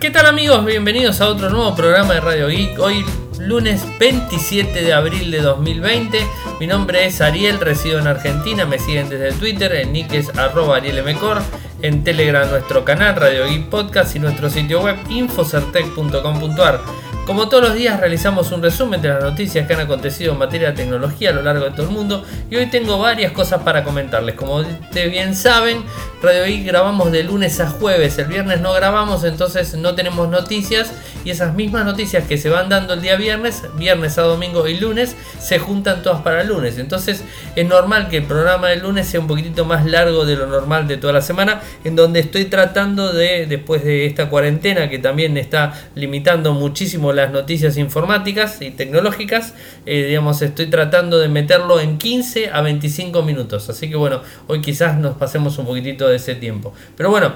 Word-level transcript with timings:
¿Qué 0.00 0.10
tal 0.10 0.26
amigos? 0.26 0.62
Bienvenidos 0.66 1.22
a 1.22 1.28
otro 1.28 1.48
nuevo 1.48 1.74
programa 1.74 2.12
de 2.14 2.20
Radio 2.20 2.48
Geek. 2.48 2.78
Hoy 2.78 3.02
lunes 3.38 3.82
27 3.98 4.82
de 4.82 4.92
abril 4.92 5.30
de 5.30 5.40
2020. 5.40 6.18
Mi 6.60 6.66
nombre 6.66 7.06
es 7.06 7.22
Ariel, 7.22 7.58
resido 7.58 7.98
en 7.98 8.06
Argentina. 8.06 8.66
Me 8.66 8.78
siguen 8.78 9.08
desde 9.08 9.32
Twitter, 9.32 9.74
en 9.74 9.94
nick 9.94 10.12
es 10.12 10.28
arroba 10.36 10.76
arielmcor. 10.76 11.42
En 11.80 12.04
Telegram 12.04 12.48
nuestro 12.50 12.84
canal 12.84 13.16
Radio 13.16 13.46
Geek 13.46 13.70
Podcast 13.70 14.14
y 14.16 14.18
nuestro 14.18 14.50
sitio 14.50 14.82
web 14.82 14.96
infocertec.com.ar. 15.08 16.80
Como 17.26 17.48
todos 17.48 17.64
los 17.64 17.74
días 17.74 17.98
realizamos 17.98 18.52
un 18.52 18.62
resumen 18.62 19.02
de 19.02 19.08
las 19.08 19.20
noticias 19.20 19.66
que 19.66 19.74
han 19.74 19.80
acontecido 19.80 20.34
en 20.34 20.38
materia 20.38 20.70
de 20.70 20.76
tecnología 20.76 21.30
a 21.30 21.32
lo 21.32 21.42
largo 21.42 21.64
de 21.64 21.72
todo 21.72 21.82
el 21.88 21.92
mundo 21.92 22.24
y 22.48 22.54
hoy 22.54 22.66
tengo 22.66 23.00
varias 23.00 23.32
cosas 23.32 23.62
para 23.64 23.82
comentarles. 23.82 24.36
Como 24.36 24.58
ustedes 24.58 25.10
bien 25.10 25.34
saben, 25.34 25.82
Radio 26.22 26.46
I 26.46 26.62
grabamos 26.62 27.10
de 27.10 27.24
lunes 27.24 27.58
a 27.58 27.68
jueves, 27.68 28.16
el 28.18 28.26
viernes 28.26 28.60
no 28.60 28.72
grabamos, 28.74 29.24
entonces 29.24 29.74
no 29.74 29.96
tenemos 29.96 30.28
noticias 30.28 30.92
y 31.24 31.30
esas 31.30 31.52
mismas 31.52 31.84
noticias 31.84 32.22
que 32.28 32.38
se 32.38 32.48
van 32.48 32.68
dando 32.68 32.94
el 32.94 33.02
día 33.02 33.16
viernes, 33.16 33.64
viernes 33.76 34.18
a 34.18 34.22
domingo 34.22 34.68
y 34.68 34.78
lunes, 34.78 35.16
se 35.40 35.58
juntan 35.58 36.02
todas 36.02 36.22
para 36.22 36.42
el 36.42 36.48
lunes. 36.48 36.78
Entonces 36.78 37.24
es 37.56 37.66
normal 37.66 38.08
que 38.08 38.18
el 38.18 38.24
programa 38.24 38.68
del 38.68 38.82
lunes 38.82 39.08
sea 39.08 39.18
un 39.18 39.26
poquitito 39.26 39.64
más 39.64 39.84
largo 39.84 40.24
de 40.24 40.36
lo 40.36 40.46
normal 40.46 40.86
de 40.86 40.96
toda 40.96 41.12
la 41.12 41.22
semana, 41.22 41.60
en 41.82 41.96
donde 41.96 42.20
estoy 42.20 42.44
tratando 42.44 43.12
de, 43.12 43.46
después 43.46 43.82
de 43.82 44.06
esta 44.06 44.28
cuarentena 44.28 44.88
que 44.88 45.00
también 45.00 45.36
está 45.36 45.74
limitando 45.96 46.54
muchísimo 46.54 47.15
las 47.16 47.32
noticias 47.32 47.76
informáticas 47.76 48.62
y 48.62 48.70
tecnológicas, 48.70 49.54
eh, 49.86 50.04
digamos, 50.04 50.40
estoy 50.42 50.66
tratando 50.66 51.18
de 51.18 51.28
meterlo 51.28 51.80
en 51.80 51.98
15 51.98 52.50
a 52.50 52.60
25 52.60 53.22
minutos. 53.22 53.68
Así 53.68 53.90
que 53.90 53.96
bueno, 53.96 54.22
hoy 54.46 54.60
quizás 54.60 54.98
nos 54.98 55.16
pasemos 55.16 55.58
un 55.58 55.66
poquitito 55.66 56.08
de 56.08 56.16
ese 56.16 56.36
tiempo. 56.36 56.72
Pero 56.96 57.10
bueno, 57.10 57.32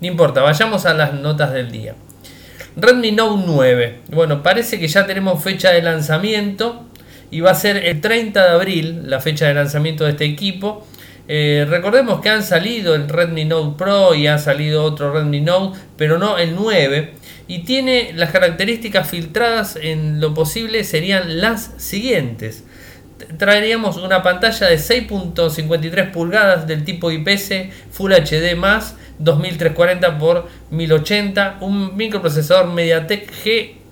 no 0.00 0.06
importa, 0.06 0.42
vayamos 0.42 0.86
a 0.86 0.94
las 0.94 1.14
notas 1.14 1.52
del 1.52 1.72
día. 1.72 1.94
Redmi 2.76 3.12
Note 3.12 3.44
9. 3.46 3.98
Bueno, 4.10 4.42
parece 4.42 4.78
que 4.78 4.88
ya 4.88 5.06
tenemos 5.06 5.42
fecha 5.42 5.70
de 5.70 5.82
lanzamiento 5.82 6.86
y 7.30 7.40
va 7.40 7.50
a 7.50 7.54
ser 7.54 7.78
el 7.78 8.00
30 8.00 8.42
de 8.42 8.50
abril 8.50 9.10
la 9.10 9.20
fecha 9.20 9.46
de 9.46 9.54
lanzamiento 9.54 10.04
de 10.04 10.10
este 10.10 10.24
equipo. 10.24 10.86
Eh, 11.28 11.66
recordemos 11.68 12.20
que 12.20 12.30
han 12.30 12.42
salido 12.42 12.94
el 12.94 13.08
Redmi 13.08 13.44
Note 13.44 13.76
Pro 13.78 14.14
y 14.14 14.26
ha 14.26 14.38
salido 14.38 14.82
otro 14.82 15.12
Redmi 15.12 15.40
Note, 15.40 15.78
pero 15.96 16.18
no 16.18 16.38
el 16.38 16.54
9 16.56 17.12
y 17.46 17.60
tiene 17.60 18.12
las 18.14 18.30
características 18.30 19.08
filtradas 19.08 19.76
en 19.76 20.20
lo 20.20 20.34
posible 20.34 20.84
serían 20.84 21.40
las 21.40 21.72
siguientes. 21.76 22.64
Traeríamos 23.38 23.98
una 23.98 24.22
pantalla 24.22 24.68
de 24.68 24.76
6.53 24.76 26.10
pulgadas 26.10 26.66
del 26.66 26.84
tipo 26.84 27.10
IPS 27.10 27.50
Full 27.90 28.12
HD 28.12 28.56
2340 29.18 30.06
x 30.06 30.50
1080, 30.70 31.58
un 31.60 31.96
microprocesador 31.96 32.66
MediaTek 32.68 33.30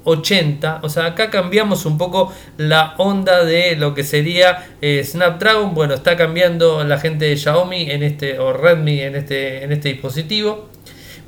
G80. 0.04 0.80
O 0.82 0.88
sea, 0.88 1.06
acá 1.06 1.30
cambiamos 1.30 1.86
un 1.86 1.98
poco 1.98 2.32
la 2.56 2.94
onda 2.98 3.44
de 3.44 3.76
lo 3.76 3.94
que 3.94 4.04
sería 4.04 4.66
eh, 4.80 5.02
Snapdragon. 5.04 5.74
Bueno, 5.74 5.94
está 5.94 6.16
cambiando 6.16 6.84
la 6.84 6.98
gente 6.98 7.26
de 7.26 7.36
Xiaomi 7.36 7.90
en 7.90 8.02
este 8.02 8.38
o 8.38 8.52
Redmi 8.52 9.00
en 9.00 9.16
este, 9.16 9.64
en 9.64 9.72
este 9.72 9.90
dispositivo. 9.90 10.68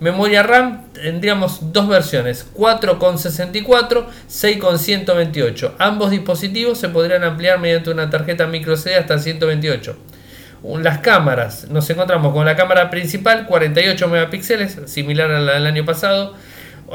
Memoria 0.03 0.43
RAM 0.43 0.87
tendríamos 0.95 1.73
dos 1.73 1.87
versiones, 1.87 2.48
4,64, 2.56 4.06
6,128. 4.27 5.77
Ambos 5.78 6.11
dispositivos 6.11 6.78
se 6.78 6.89
podrían 6.89 7.23
ampliar 7.23 7.61
mediante 7.61 7.91
una 7.91 8.11
tarjeta 8.11 8.48
micro 8.48 8.77
SD 8.77 8.97
hasta 8.97 9.20
128. 9.20 9.97
Las 10.81 10.98
cámaras, 10.98 11.69
nos 11.70 11.89
encontramos 11.89 12.33
con 12.33 12.45
la 12.47 12.56
cámara 12.56 12.91
principal 12.91 13.47
48 13.47 14.09
megapíxeles, 14.09 14.78
similar 14.87 15.31
a 15.31 15.41
la 15.41 15.55
del 15.55 15.67
año 15.67 15.84
pasado, 15.84 16.34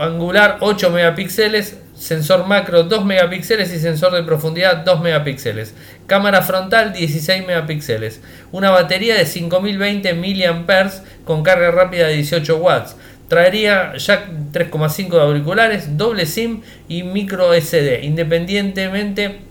angular 0.02 0.58
8 0.62 0.90
megapíxeles, 0.90 1.78
sensor 1.96 2.46
macro 2.46 2.84
2 2.84 3.06
megapíxeles 3.06 3.74
y 3.74 3.80
sensor 3.80 4.14
de 4.14 4.24
profundidad 4.24 4.78
2 4.78 5.02
megapíxeles. 5.02 5.74
Cámara 6.06 6.42
frontal 6.42 6.94
16 6.94 7.46
megapíxeles. 7.46 8.22
Una 8.52 8.70
batería 8.70 9.16
de 9.16 9.26
5020 9.26 10.14
mAh 10.14 10.92
con 11.26 11.44
carga 11.44 11.72
rápida 11.72 12.08
de 12.08 12.16
18 12.16 12.58
watts. 12.58 12.96
Traería 13.28 13.94
jack 13.98 14.30
3,5 14.54 15.10
de 15.10 15.22
auriculares, 15.22 15.98
doble 15.98 16.26
SIM 16.26 16.62
y 16.88 17.04
micro 17.04 17.54
SD. 17.54 18.04
Independientemente 18.04 19.48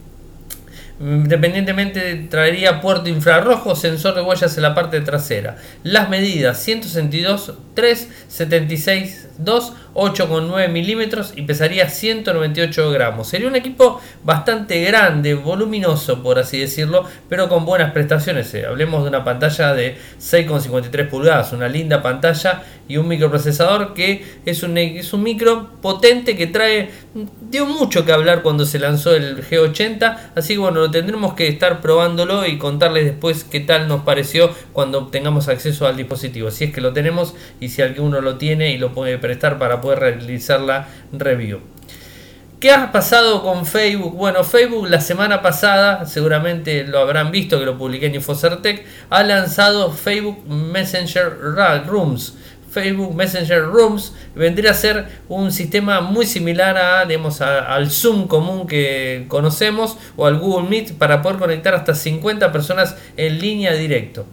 Independientemente 0.98 2.26
traería 2.30 2.80
puerto 2.80 3.10
infrarrojo, 3.10 3.76
sensor 3.76 4.14
de 4.14 4.22
huellas 4.22 4.56
en 4.56 4.62
la 4.62 4.74
parte 4.74 5.02
trasera. 5.02 5.58
Las 5.82 6.08
medidas 6.08 6.62
162, 6.62 7.52
3, 7.74 8.08
76, 8.28 9.28
2, 9.36 9.72
8,9 9.96 10.68
milímetros 10.68 11.32
y 11.36 11.42
pesaría 11.42 11.88
198 11.88 12.90
gramos. 12.90 13.28
Sería 13.28 13.48
un 13.48 13.56
equipo 13.56 14.00
bastante 14.24 14.82
grande, 14.84 15.34
voluminoso 15.34 16.22
por 16.22 16.38
así 16.38 16.58
decirlo, 16.58 17.04
pero 17.28 17.48
con 17.48 17.64
buenas 17.64 17.92
prestaciones. 17.92 18.52
Eh, 18.54 18.66
hablemos 18.66 19.02
de 19.02 19.08
una 19.08 19.24
pantalla 19.24 19.72
de 19.74 19.96
6,53 20.20 21.08
pulgadas, 21.08 21.52
una 21.52 21.68
linda 21.68 22.02
pantalla 22.02 22.62
y 22.88 22.98
un 22.98 23.08
microprocesador 23.08 23.94
que 23.94 24.24
es 24.44 24.62
un, 24.62 24.76
es 24.78 25.12
un 25.12 25.22
micro 25.22 25.70
potente 25.80 26.36
que 26.36 26.46
trae, 26.46 26.90
dio 27.50 27.66
mucho 27.66 28.04
que 28.04 28.12
hablar 28.12 28.42
cuando 28.42 28.64
se 28.64 28.78
lanzó 28.78 29.14
el 29.14 29.44
G80, 29.44 30.16
así 30.36 30.54
que 30.54 30.58
bueno, 30.58 30.80
lo 30.80 30.90
tendremos 30.90 31.34
que 31.34 31.48
estar 31.48 31.80
probándolo 31.80 32.46
y 32.46 32.58
contarles 32.58 33.04
después 33.04 33.44
qué 33.44 33.60
tal 33.60 33.88
nos 33.88 34.02
pareció 34.02 34.50
cuando 34.72 35.06
tengamos 35.08 35.48
acceso 35.48 35.86
al 35.86 35.96
dispositivo, 35.96 36.50
si 36.50 36.64
es 36.64 36.72
que 36.72 36.80
lo 36.80 36.92
tenemos 36.92 37.34
y 37.60 37.70
si 37.70 37.82
alguno 37.82 38.20
lo 38.20 38.36
tiene 38.36 38.72
y 38.72 38.78
lo 38.78 38.92
puede 38.92 39.18
prestar 39.18 39.58
para 39.58 39.80
poder 39.80 39.85
realizar 39.94 40.60
la 40.60 40.88
review. 41.12 41.60
¿Qué 42.58 42.70
ha 42.70 42.90
pasado 42.90 43.42
con 43.42 43.66
Facebook? 43.66 44.14
Bueno, 44.16 44.42
Facebook 44.42 44.88
la 44.88 45.02
semana 45.02 45.42
pasada, 45.42 46.06
seguramente 46.06 46.84
lo 46.84 47.00
habrán 47.00 47.30
visto 47.30 47.58
que 47.58 47.66
lo 47.66 47.76
publiqué 47.76 48.06
en 48.06 48.14
Infocertec, 48.14 48.82
ha 49.10 49.22
lanzado 49.22 49.92
Facebook 49.92 50.48
Messenger 50.48 51.38
Rooms. 51.86 52.34
Facebook 52.70 53.14
Messenger 53.14 53.62
Rooms 53.62 54.14
vendría 54.34 54.70
a 54.70 54.74
ser 54.74 55.06
un 55.28 55.52
sistema 55.52 56.00
muy 56.00 56.24
similar 56.24 56.78
a, 56.78 57.02
al 57.02 57.90
Zoom 57.90 58.26
común 58.26 58.66
que 58.66 59.26
conocemos 59.28 59.98
o 60.16 60.26
al 60.26 60.38
Google 60.38 60.68
Meet 60.68 60.94
para 60.94 61.20
poder 61.20 61.38
conectar 61.38 61.74
hasta 61.74 61.94
50 61.94 62.52
personas 62.52 62.96
en 63.18 63.38
línea 63.38 63.74
directo. 63.74 64.26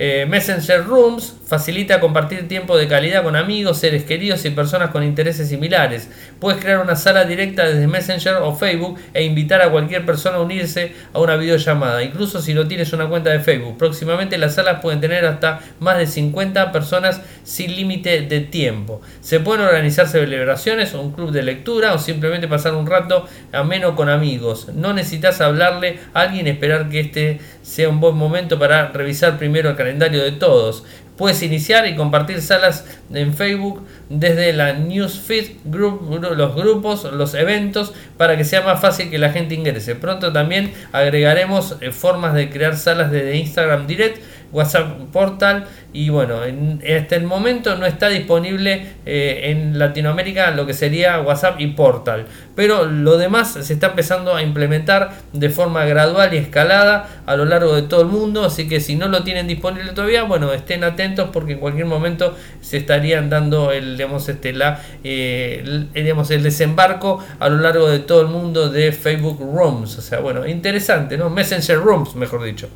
Eh, 0.00 0.26
Messenger 0.28 0.84
Rooms 0.84 1.34
facilita 1.44 1.98
compartir 1.98 2.46
tiempo 2.46 2.76
de 2.76 2.86
calidad 2.86 3.24
con 3.24 3.34
amigos, 3.34 3.78
seres 3.78 4.04
queridos 4.04 4.44
y 4.44 4.50
personas 4.50 4.90
con 4.90 5.02
intereses 5.02 5.48
similares. 5.48 6.08
Puedes 6.38 6.60
crear 6.60 6.78
una 6.78 6.94
sala 6.94 7.24
directa 7.24 7.66
desde 7.66 7.88
Messenger 7.88 8.36
o 8.42 8.54
Facebook 8.54 8.96
e 9.12 9.24
invitar 9.24 9.60
a 9.60 9.70
cualquier 9.70 10.06
persona 10.06 10.36
a 10.36 10.40
unirse 10.40 10.92
a 11.12 11.18
una 11.18 11.34
videollamada, 11.34 12.04
incluso 12.04 12.40
si 12.40 12.54
no 12.54 12.68
tienes 12.68 12.92
una 12.92 13.08
cuenta 13.08 13.30
de 13.30 13.40
Facebook. 13.40 13.76
Próximamente 13.76 14.38
las 14.38 14.54
salas 14.54 14.80
pueden 14.80 15.00
tener 15.00 15.24
hasta 15.24 15.62
más 15.80 15.98
de 15.98 16.06
50 16.06 16.70
personas 16.70 17.20
sin 17.42 17.74
límite 17.74 18.20
de 18.20 18.40
tiempo. 18.40 19.00
Se 19.20 19.40
pueden 19.40 19.66
organizar 19.66 20.06
celebraciones 20.06 20.94
un 20.94 21.10
club 21.10 21.32
de 21.32 21.42
lectura 21.42 21.92
o 21.92 21.98
simplemente 21.98 22.46
pasar 22.46 22.74
un 22.74 22.86
rato 22.86 23.26
ameno 23.50 23.96
con 23.96 24.08
amigos. 24.08 24.68
No 24.74 24.92
necesitas 24.92 25.40
hablarle 25.40 25.98
a 26.14 26.20
alguien 26.20 26.46
esperar 26.46 26.88
que 26.88 27.00
este 27.00 27.40
sea 27.62 27.88
un 27.88 28.00
buen 28.00 28.16
momento 28.16 28.58
para 28.58 28.92
revisar 28.92 29.38
primero 29.38 29.70
el 29.70 29.76
calendario 29.76 29.87
de 29.94 30.32
todos. 30.32 30.84
Puedes 31.16 31.42
iniciar 31.42 31.88
y 31.88 31.96
compartir 31.96 32.40
salas 32.40 32.84
en 33.12 33.34
Facebook 33.34 33.84
desde 34.08 34.52
la 34.52 34.74
newsfeed, 34.74 35.56
group, 35.64 36.22
los 36.22 36.54
grupos, 36.54 37.04
los 37.12 37.34
eventos, 37.34 37.92
para 38.16 38.36
que 38.36 38.44
sea 38.44 38.62
más 38.62 38.80
fácil 38.80 39.10
que 39.10 39.18
la 39.18 39.32
gente 39.32 39.56
ingrese. 39.56 39.96
Pronto 39.96 40.32
también 40.32 40.72
agregaremos 40.92 41.76
eh, 41.80 41.90
formas 41.90 42.34
de 42.34 42.50
crear 42.50 42.76
salas 42.76 43.10
desde 43.10 43.36
Instagram 43.36 43.88
Direct 43.88 44.22
WhatsApp 44.52 44.98
Portal 45.12 45.66
y 45.92 46.10
bueno, 46.10 46.44
en, 46.44 46.82
hasta 46.96 47.16
el 47.16 47.24
momento 47.24 47.76
no 47.76 47.86
está 47.86 48.08
disponible 48.08 48.86
eh, 49.06 49.40
en 49.44 49.78
Latinoamérica 49.78 50.50
lo 50.50 50.66
que 50.66 50.74
sería 50.74 51.20
WhatsApp 51.20 51.60
y 51.60 51.68
Portal, 51.68 52.26
pero 52.54 52.84
lo 52.84 53.16
demás 53.16 53.58
se 53.60 53.72
está 53.72 53.88
empezando 53.88 54.34
a 54.34 54.42
implementar 54.42 55.12
de 55.32 55.48
forma 55.50 55.84
gradual 55.84 56.34
y 56.34 56.36
escalada 56.36 57.22
a 57.26 57.36
lo 57.36 57.44
largo 57.44 57.74
de 57.74 57.82
todo 57.82 58.02
el 58.02 58.08
mundo, 58.08 58.44
así 58.44 58.68
que 58.68 58.80
si 58.80 58.96
no 58.96 59.08
lo 59.08 59.24
tienen 59.24 59.46
disponible 59.46 59.92
todavía, 59.92 60.24
bueno, 60.24 60.52
estén 60.52 60.84
atentos 60.84 61.30
porque 61.32 61.52
en 61.52 61.58
cualquier 61.58 61.86
momento 61.86 62.36
se 62.60 62.76
estarían 62.76 63.30
dando 63.30 63.72
el, 63.72 63.96
digamos, 63.96 64.28
este, 64.28 64.52
la, 64.52 64.82
eh, 65.04 65.62
el, 65.64 65.92
digamos, 65.92 66.30
el 66.30 66.42
desembarco 66.42 67.24
a 67.40 67.48
lo 67.48 67.58
largo 67.58 67.88
de 67.88 68.00
todo 68.00 68.20
el 68.22 68.28
mundo 68.28 68.68
de 68.68 68.92
Facebook 68.92 69.38
Rooms, 69.40 69.98
o 69.98 70.02
sea, 70.02 70.20
bueno, 70.20 70.46
interesante, 70.46 71.16
¿no? 71.16 71.30
Messenger 71.30 71.78
Rooms, 71.78 72.14
mejor 72.14 72.42
dicho, 72.44 72.68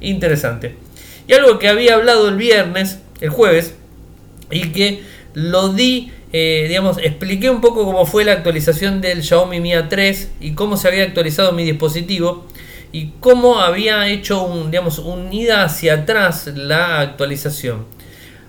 interesante. 0.00 0.87
Y 1.28 1.34
algo 1.34 1.58
que 1.58 1.68
había 1.68 1.94
hablado 1.94 2.28
el 2.28 2.36
viernes, 2.36 2.98
el 3.20 3.28
jueves, 3.28 3.74
y 4.50 4.72
que 4.72 5.02
lo 5.34 5.68
di, 5.68 6.10
eh, 6.32 6.64
digamos, 6.68 6.96
expliqué 6.98 7.50
un 7.50 7.60
poco 7.60 7.84
cómo 7.84 8.06
fue 8.06 8.24
la 8.24 8.32
actualización 8.32 9.02
del 9.02 9.22
Xiaomi 9.22 9.60
Mi 9.60 9.72
A3 9.72 10.28
y 10.40 10.52
cómo 10.52 10.78
se 10.78 10.88
había 10.88 11.04
actualizado 11.04 11.52
mi 11.52 11.64
dispositivo 11.64 12.46
y 12.92 13.10
cómo 13.20 13.60
había 13.60 14.08
hecho 14.08 14.42
un, 14.42 14.70
digamos, 14.70 14.98
un 14.98 15.30
ida 15.30 15.64
hacia 15.64 15.94
atrás 15.94 16.46
la 16.54 17.00
actualización. 17.00 17.84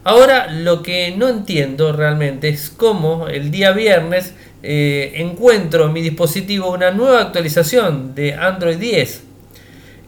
Ahora 0.05 0.49
lo 0.49 0.81
que 0.81 1.13
no 1.17 1.27
entiendo 1.27 1.91
realmente 1.91 2.47
es 2.47 2.69
cómo 2.69 3.27
el 3.27 3.51
día 3.51 3.73
viernes 3.73 4.33
eh, 4.63 5.11
encuentro 5.15 5.87
en 5.87 5.93
mi 5.93 6.01
dispositivo 6.01 6.71
una 6.71 6.91
nueva 6.91 7.21
actualización 7.21 8.15
de 8.15 8.33
Android 8.33 8.77
10 8.77 9.23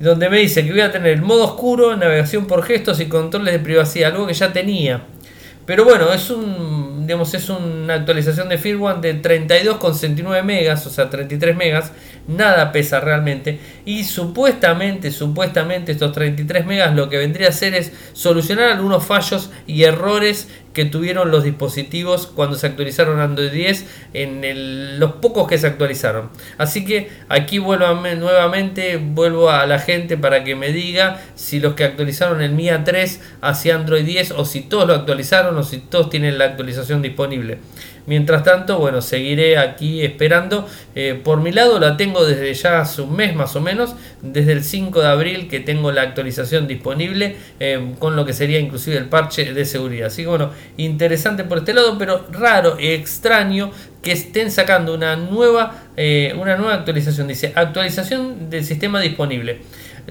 donde 0.01 0.29
me 0.29 0.39
dice 0.39 0.65
que 0.65 0.71
voy 0.71 0.81
a 0.81 0.91
tener 0.91 1.13
el 1.13 1.21
modo 1.21 1.45
oscuro, 1.45 1.95
navegación 1.95 2.47
por 2.47 2.63
gestos 2.63 2.99
y 2.99 3.05
controles 3.05 3.53
de 3.53 3.59
privacidad, 3.59 4.11
algo 4.11 4.27
que 4.27 4.33
ya 4.33 4.51
tenía. 4.51 5.03
Pero 5.65 5.85
bueno, 5.85 6.11
es 6.11 6.29
un 6.29 6.91
digamos 7.05 7.33
es 7.33 7.49
una 7.49 7.95
actualización 7.95 8.49
de 8.49 8.57
firmware 8.57 9.01
de 9.01 9.21
32,69 9.21 10.43
megas, 10.43 10.85
o 10.85 10.89
sea, 10.89 11.09
33 11.09 11.55
megas, 11.55 11.91
nada 12.27 12.71
pesa 12.71 12.99
realmente 12.99 13.59
y 13.85 14.03
supuestamente, 14.03 15.11
supuestamente 15.11 15.91
estos 15.91 16.13
33 16.13 16.65
megas 16.65 16.95
lo 16.95 17.09
que 17.09 17.17
vendría 17.17 17.47
a 17.47 17.49
hacer 17.49 17.73
es 17.73 17.91
solucionar 18.13 18.71
algunos 18.71 19.05
fallos 19.05 19.49
y 19.67 19.83
errores 19.83 20.47
que 20.73 20.85
tuvieron 20.85 21.31
los 21.31 21.43
dispositivos 21.43 22.27
cuando 22.27 22.55
se 22.55 22.67
actualizaron 22.67 23.19
Android 23.19 23.51
10 23.51 23.85
en 24.13 24.99
los 24.99 25.13
pocos 25.13 25.47
que 25.47 25.57
se 25.57 25.67
actualizaron. 25.67 26.29
Así 26.57 26.85
que 26.85 27.09
aquí 27.29 27.59
vuelvo 27.59 27.93
nuevamente, 27.93 28.97
vuelvo 28.97 29.49
a 29.49 29.65
la 29.65 29.79
gente 29.79 30.17
para 30.17 30.43
que 30.43 30.55
me 30.55 30.71
diga 30.71 31.21
si 31.35 31.59
los 31.59 31.73
que 31.73 31.83
actualizaron 31.83 32.41
el 32.41 32.53
MIA 32.53 32.83
3 32.83 33.21
hacia 33.41 33.75
Android 33.75 34.05
10 34.05 34.31
o 34.31 34.45
si 34.45 34.61
todos 34.61 34.87
lo 34.87 34.93
actualizaron 34.93 35.57
o 35.57 35.63
si 35.63 35.79
todos 35.79 36.09
tienen 36.09 36.37
la 36.37 36.45
actualización 36.45 37.01
disponible. 37.01 37.59
Mientras 38.05 38.43
tanto, 38.43 38.79
bueno, 38.79 39.01
seguiré 39.01 39.57
aquí 39.57 40.03
esperando. 40.03 40.67
Eh, 40.95 41.19
por 41.23 41.41
mi 41.41 41.51
lado 41.51 41.79
la 41.79 41.97
tengo 41.97 42.25
desde 42.25 42.53
ya 42.53 42.81
hace 42.81 43.01
un 43.01 43.15
mes 43.15 43.35
más 43.35 43.55
o 43.55 43.61
menos, 43.61 43.95
desde 44.21 44.53
el 44.53 44.63
5 44.63 45.01
de 45.01 45.07
abril 45.07 45.47
que 45.47 45.59
tengo 45.59 45.91
la 45.91 46.01
actualización 46.01 46.67
disponible 46.67 47.35
eh, 47.59 47.93
con 47.99 48.15
lo 48.15 48.25
que 48.25 48.33
sería 48.33 48.59
inclusive 48.59 48.97
el 48.97 49.05
parche 49.05 49.53
de 49.53 49.65
seguridad. 49.65 50.07
Así 50.07 50.23
que 50.23 50.29
bueno, 50.29 50.51
interesante 50.77 51.43
por 51.43 51.59
este 51.59 51.73
lado, 51.73 51.97
pero 51.97 52.25
raro, 52.31 52.77
extraño 52.79 53.71
que 54.01 54.11
estén 54.11 54.51
sacando 54.51 54.93
una 54.93 55.15
nueva, 55.15 55.83
eh, 55.95 56.33
una 56.39 56.57
nueva 56.57 56.73
actualización. 56.73 57.27
Dice 57.27 57.53
actualización 57.55 58.49
del 58.49 58.65
sistema 58.65 58.99
disponible. 58.99 59.59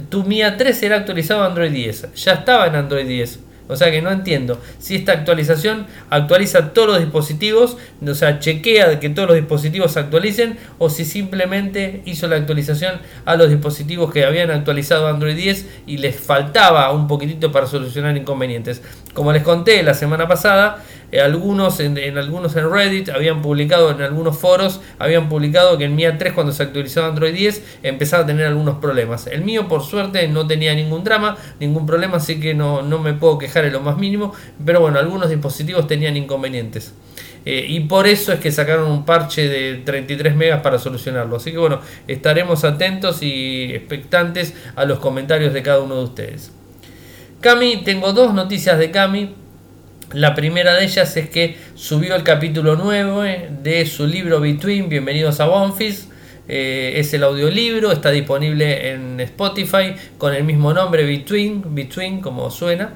Tu 0.08 0.22
MIA 0.24 0.56
3 0.56 0.76
será 0.76 0.96
actualizado 0.96 1.42
a 1.42 1.46
Android 1.46 1.72
10. 1.72 2.14
Ya 2.14 2.32
estaba 2.34 2.66
en 2.66 2.76
Android 2.76 3.06
10. 3.06 3.49
O 3.70 3.76
sea 3.76 3.90
que 3.90 4.02
no 4.02 4.10
entiendo 4.10 4.60
si 4.78 4.96
esta 4.96 5.12
actualización 5.12 5.86
actualiza 6.10 6.72
todos 6.72 6.88
los 6.88 7.00
dispositivos, 7.00 7.76
o 8.06 8.14
sea, 8.14 8.38
chequea 8.38 8.98
que 9.00 9.08
todos 9.08 9.28
los 9.28 9.36
dispositivos 9.36 9.92
se 9.92 10.00
actualicen 10.00 10.58
o 10.78 10.90
si 10.90 11.04
simplemente 11.04 12.02
hizo 12.04 12.26
la 12.26 12.36
actualización 12.36 13.00
a 13.24 13.36
los 13.36 13.48
dispositivos 13.48 14.12
que 14.12 14.24
habían 14.24 14.50
actualizado 14.50 15.06
Android 15.06 15.36
10 15.36 15.66
y 15.86 15.98
les 15.98 16.18
faltaba 16.18 16.92
un 16.92 17.06
poquitito 17.06 17.52
para 17.52 17.66
solucionar 17.66 18.16
inconvenientes. 18.16 18.82
Como 19.14 19.32
les 19.32 19.42
conté 19.42 19.82
la 19.82 19.94
semana 19.94 20.28
pasada, 20.28 20.84
algunos 21.18 21.80
en, 21.80 21.98
algunos 22.16 22.54
en 22.54 22.70
Reddit 22.70 23.08
habían 23.08 23.42
publicado 23.42 23.90
en 23.90 24.02
algunos 24.02 24.38
foros 24.38 24.80
habían 24.98 25.28
publicado 25.28 25.76
que 25.76 25.84
el 25.84 25.90
MIA 25.90 26.18
3 26.18 26.32
cuando 26.32 26.52
se 26.52 26.62
actualizaba 26.62 27.08
Android 27.08 27.34
10 27.34 27.78
empezaba 27.82 28.22
a 28.22 28.26
tener 28.26 28.46
algunos 28.46 28.78
problemas. 28.78 29.26
El 29.26 29.42
mío 29.42 29.66
por 29.66 29.82
suerte 29.82 30.28
no 30.28 30.46
tenía 30.46 30.74
ningún 30.74 31.02
drama 31.02 31.36
ningún 31.58 31.86
problema 31.86 32.18
así 32.18 32.38
que 32.38 32.54
no, 32.54 32.82
no 32.82 32.98
me 32.98 33.12
puedo 33.14 33.38
quejar 33.38 33.64
en 33.64 33.72
lo 33.72 33.80
más 33.80 33.96
mínimo 33.96 34.32
pero 34.64 34.80
bueno 34.80 34.98
algunos 34.98 35.28
dispositivos 35.28 35.86
tenían 35.86 36.16
inconvenientes. 36.16 36.94
Eh, 37.46 37.64
y 37.68 37.80
por 37.80 38.06
eso 38.06 38.32
es 38.32 38.40
que 38.40 38.52
sacaron 38.52 38.90
un 38.90 39.06
parche 39.06 39.48
de 39.48 39.76
33 39.76 40.36
megas 40.36 40.60
para 40.60 40.78
solucionarlo. 40.78 41.36
Así 41.36 41.50
que 41.50 41.58
bueno 41.58 41.80
estaremos 42.06 42.64
atentos 42.64 43.22
y 43.22 43.72
expectantes 43.72 44.54
a 44.76 44.84
los 44.84 44.98
comentarios 44.98 45.52
de 45.52 45.62
cada 45.62 45.80
uno 45.80 45.96
de 45.96 46.04
ustedes. 46.04 46.52
Cami, 47.40 47.78
tengo 47.84 48.12
dos 48.12 48.34
noticias 48.34 48.78
de 48.78 48.90
Cami 48.90 49.34
la 50.12 50.34
primera 50.34 50.74
de 50.74 50.84
ellas 50.84 51.16
es 51.16 51.28
que 51.28 51.56
subió 51.74 52.16
el 52.16 52.24
capítulo 52.24 52.74
9 52.76 53.50
de 53.62 53.86
su 53.86 54.06
libro 54.06 54.40
Between, 54.40 54.88
Bienvenidos 54.88 55.38
a 55.40 55.46
Bonfis. 55.46 56.08
Eh, 56.48 56.94
es 56.96 57.14
el 57.14 57.22
audiolibro, 57.22 57.92
está 57.92 58.10
disponible 58.10 58.90
en 58.90 59.20
Spotify 59.20 59.94
con 60.18 60.34
el 60.34 60.42
mismo 60.42 60.74
nombre, 60.74 61.04
Between, 61.04 61.76
Between 61.76 62.20
como 62.20 62.50
suena. 62.50 62.94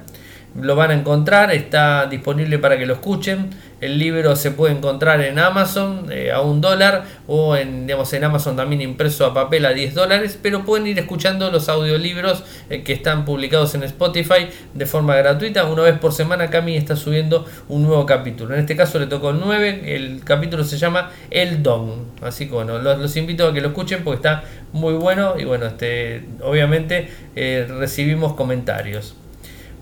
Lo 0.59 0.77
van 0.77 0.91
a 0.91 0.93
encontrar, 0.93 1.51
está 1.51 2.05
disponible 2.05 2.59
para 2.59 2.77
que 2.77 2.85
lo 2.85 2.93
escuchen. 2.93 3.49
El 3.81 3.99
libro 3.99 4.37
se 4.37 4.51
puede 4.51 4.73
encontrar 4.73 5.19
en 5.19 5.37
Amazon 5.37 6.07
eh, 6.09 6.31
a 6.31 6.39
un 6.39 6.61
dólar 6.61 7.03
o 7.27 7.57
en, 7.57 7.85
digamos, 7.85 8.13
en 8.13 8.23
Amazon 8.23 8.55
también 8.55 8.81
impreso 8.81 9.25
a 9.25 9.33
papel 9.33 9.65
a 9.65 9.73
10 9.73 9.93
dólares, 9.93 10.39
pero 10.41 10.63
pueden 10.63 10.87
ir 10.87 10.97
escuchando 10.97 11.51
los 11.51 11.67
audiolibros 11.67 12.45
eh, 12.69 12.83
que 12.83 12.93
están 12.93 13.25
publicados 13.25 13.75
en 13.75 13.83
Spotify 13.83 14.47
de 14.73 14.85
forma 14.85 15.17
gratuita. 15.17 15.65
Una 15.65 15.81
vez 15.81 15.99
por 15.99 16.13
semana 16.13 16.49
Cami 16.49 16.77
está 16.77 16.95
subiendo 16.95 17.45
un 17.67 17.83
nuevo 17.83 18.05
capítulo. 18.05 18.53
En 18.53 18.61
este 18.61 18.77
caso 18.77 18.97
le 18.97 19.07
tocó 19.07 19.31
el 19.31 19.41
9, 19.41 19.93
el 19.93 20.23
capítulo 20.23 20.63
se 20.63 20.77
llama 20.77 21.11
El 21.29 21.63
Don. 21.63 22.05
Así 22.21 22.45
que 22.45 22.53
bueno, 22.53 22.79
los, 22.79 23.17
invito 23.17 23.45
a 23.45 23.53
que 23.53 23.59
lo 23.59 23.67
escuchen 23.67 24.05
porque 24.05 24.15
está 24.15 24.45
muy 24.71 24.93
bueno 24.93 25.33
y 25.37 25.43
bueno, 25.43 25.65
este, 25.65 26.23
obviamente 26.41 27.09
eh, 27.35 27.67
recibimos 27.67 28.35
comentarios. 28.35 29.15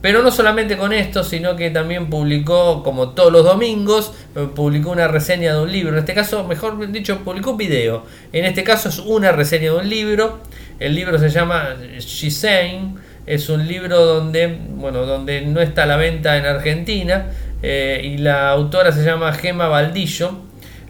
Pero 0.04 0.22
no 0.22 0.32
solamente 0.32 0.76
con 0.76 0.92
esto, 0.92 1.24
sino 1.24 1.56
que 1.56 1.70
también 1.70 2.10
publicó, 2.10 2.84
como 2.84 3.12
todos 3.12 3.32
los 3.32 3.46
domingos, 3.46 4.12
eh, 4.36 4.50
publicó 4.54 4.92
una 4.92 5.08
reseña 5.08 5.54
de 5.54 5.62
un 5.62 5.72
libro. 5.72 5.94
En 5.94 6.00
este 6.00 6.14
caso, 6.14 6.44
mejor 6.44 6.92
dicho, 6.92 7.20
publicó 7.20 7.52
un 7.52 7.58
video. 7.58 8.04
En 8.34 8.44
este 8.44 8.66
caso 8.66 8.90
es 8.90 9.00
una 9.00 9.32
reseña 9.32 9.72
de 9.72 9.78
un 9.78 9.88
libro. 9.88 10.40
El 10.78 10.94
libro 10.94 11.18
se 11.18 11.30
llama 11.30 11.78
Saying. 12.00 12.98
Es 13.26 13.48
un 13.48 13.66
libro 13.66 14.06
donde, 14.06 14.60
bueno, 14.72 15.06
donde 15.06 15.40
no 15.40 15.62
está 15.62 15.84
a 15.84 15.86
la 15.86 15.96
venta 15.96 16.36
en 16.36 16.48
Argentina. 16.48 17.28
Eh, 17.62 18.02
y 18.04 18.18
la 18.18 18.50
autora 18.50 18.92
se 18.92 19.06
llama 19.06 19.32
Gema 19.32 19.70
Valdillo. 19.70 20.32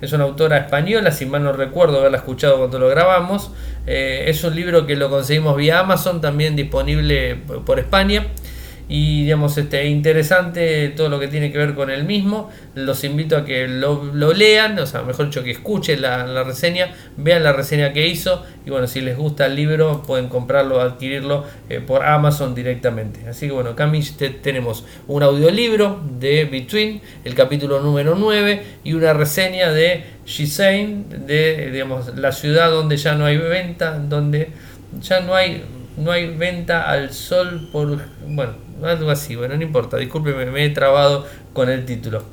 Es 0.01 0.11
una 0.11 0.23
autora 0.23 0.57
española, 0.57 1.11
si 1.11 1.27
mal 1.27 1.43
no 1.43 1.53
recuerdo 1.53 1.99
haberla 1.99 2.17
escuchado 2.17 2.57
cuando 2.57 2.79
lo 2.79 2.89
grabamos. 2.89 3.51
Eh, 3.85 4.23
es 4.25 4.43
un 4.43 4.55
libro 4.55 4.87
que 4.87 4.95
lo 4.95 5.11
conseguimos 5.11 5.55
vía 5.55 5.81
Amazon, 5.81 6.19
también 6.19 6.55
disponible 6.55 7.35
por 7.63 7.77
España 7.77 8.25
y 8.89 9.23
digamos 9.23 9.57
este 9.57 9.85
interesante 9.87 10.89
todo 10.89 11.09
lo 11.09 11.19
que 11.19 11.27
tiene 11.27 11.51
que 11.51 11.57
ver 11.57 11.73
con 11.73 11.89
el 11.89 12.03
mismo. 12.03 12.49
Los 12.75 13.03
invito 13.03 13.37
a 13.37 13.45
que 13.45 13.67
lo, 13.67 14.11
lean 14.33 14.77
o 14.79 14.85
sea 14.85 15.03
mejor 15.03 15.27
dicho 15.27 15.43
que 15.43 15.51
escuchen 15.51 16.01
la, 16.01 16.43
reseña 16.43 16.93
vean 17.17 17.43
la 17.43 17.53
reseña 17.53 17.93
que 17.93 18.07
hizo. 18.07 18.43
Y 18.65 18.69
bueno 18.69 18.87
si 18.87 19.01
les 19.01 19.17
gusta 19.17 19.45
el 19.45 19.55
libro 19.55 20.03
pueden 20.05 20.27
comprarlo 20.27 20.81
adquirirlo 20.81 21.45
eh, 21.69 21.79
por 21.79 22.05
Amazon 22.05 22.53
directamente. 22.55 23.27
Así 23.27 23.47
que 23.47 23.53
bueno 23.53 23.71
acá 23.71 23.91
tenemos 24.41 24.85
un 25.07 25.23
audiolibro 25.23 26.01
de 26.19 26.45
Between 26.45 27.01
el 27.23 27.35
capítulo 27.35 27.79
número 27.81 28.15
9 28.15 28.63
y 28.83 28.93
una 28.93 29.13
reseña 29.13 29.71
de 29.71 30.03
Shisein 30.25 31.05
de 31.25 31.69
digamos 31.71 32.15
la 32.17 32.31
ciudad 32.31 32.71
donde 32.71 32.97
ya 32.97 33.15
no 33.15 33.25
hay 33.25 33.37
venta 33.37 33.97
donde 33.97 34.49
ya 35.01 35.21
no 35.21 35.35
hay 35.35 35.63
no 35.97 36.11
hay 36.11 36.35
venta 36.35 36.89
al 36.89 37.13
sol 37.13 37.69
por 37.71 37.99
bueno 38.27 38.53
algo 38.85 39.11
así, 39.11 39.35
bueno, 39.35 39.55
no 39.55 39.63
importa, 39.63 39.97
discúlpeme, 39.97 40.45
me 40.45 40.65
he 40.65 40.69
trabado 40.69 41.25
con 41.53 41.69
el 41.69 41.85
título. 41.85 42.23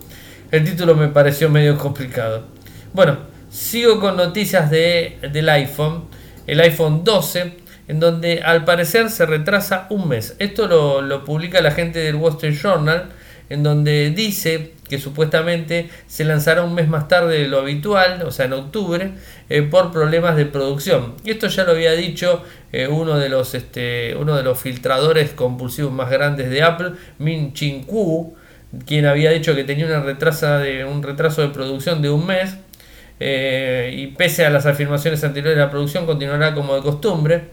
El 0.51 0.65
título 0.65 0.95
me 0.95 1.09
pareció 1.09 1.49
medio 1.49 1.79
complicado. 1.79 2.45
Bueno, 2.93 3.19
sigo 3.51 4.01
con 4.01 4.17
noticias 4.17 4.71
de, 4.71 5.19
del 5.33 5.49
iPhone, 5.49 6.05
el 6.47 6.61
iPhone 6.61 7.05
12, 7.05 7.55
en 7.89 8.01
donde 8.01 8.43
al 8.43 8.65
parecer 8.65 9.11
se 9.11 9.27
retrasa 9.27 9.87
un 9.91 10.09
mes. 10.09 10.37
Esto 10.39 10.67
lo, 10.67 11.03
lo 11.03 11.25
publica 11.25 11.61
la 11.61 11.71
gente 11.71 12.01
del 12.01 12.17
Wall 12.17 12.33
Street 12.33 12.59
Journal, 12.61 13.11
en 13.49 13.63
donde 13.63 14.11
dice 14.11 14.75
que 14.91 14.99
supuestamente 14.99 15.89
se 16.09 16.25
lanzará 16.25 16.63
un 16.65 16.75
mes 16.75 16.89
más 16.89 17.07
tarde 17.07 17.39
de 17.39 17.49
lo 17.49 17.61
habitual, 17.61 18.23
o 18.27 18.33
sea, 18.33 18.47
en 18.47 18.53
octubre, 18.53 19.13
eh, 19.49 19.63
por 19.63 19.93
problemas 19.93 20.37
de 20.37 20.47
producción. 20.47 21.15
Esto 21.25 21.47
ya 21.47 21.65
lo 21.65 21.71
había 21.71 21.93
dicho 21.93 22.43
eh, 22.73 22.89
uno, 22.89 23.17
de 23.17 23.29
los, 23.29 23.55
este, 23.55 24.17
uno 24.17 24.37
de 24.37 24.43
los 24.43 24.59
filtradores 24.59 25.31
compulsivos 25.31 25.93
más 25.93 26.11
grandes 26.11 26.51
de 26.51 26.63
Apple, 26.63 26.91
Min 27.19 27.53
Chin 27.55 27.85
Kuo, 27.85 28.35
quien 28.85 29.07
había 29.07 29.31
dicho 29.31 29.55
que 29.55 29.63
tenía 29.63 29.87
una 29.87 30.01
retrasa 30.01 30.59
de, 30.59 30.85
un 30.85 31.03
retraso 31.03 31.41
de 31.43 31.49
producción 31.49 32.03
de 32.03 32.11
un 32.11 32.27
mes. 32.27 32.57
Eh, 33.23 33.95
y 33.97 34.07
pese 34.09 34.47
a 34.47 34.51
las 34.51 34.67
afirmaciones 34.67 35.23
anteriores 35.23 35.59
la 35.59 35.71
producción 35.71 36.07
continuará 36.07 36.55
como 36.55 36.75
de 36.75 36.81
costumbre, 36.81 37.45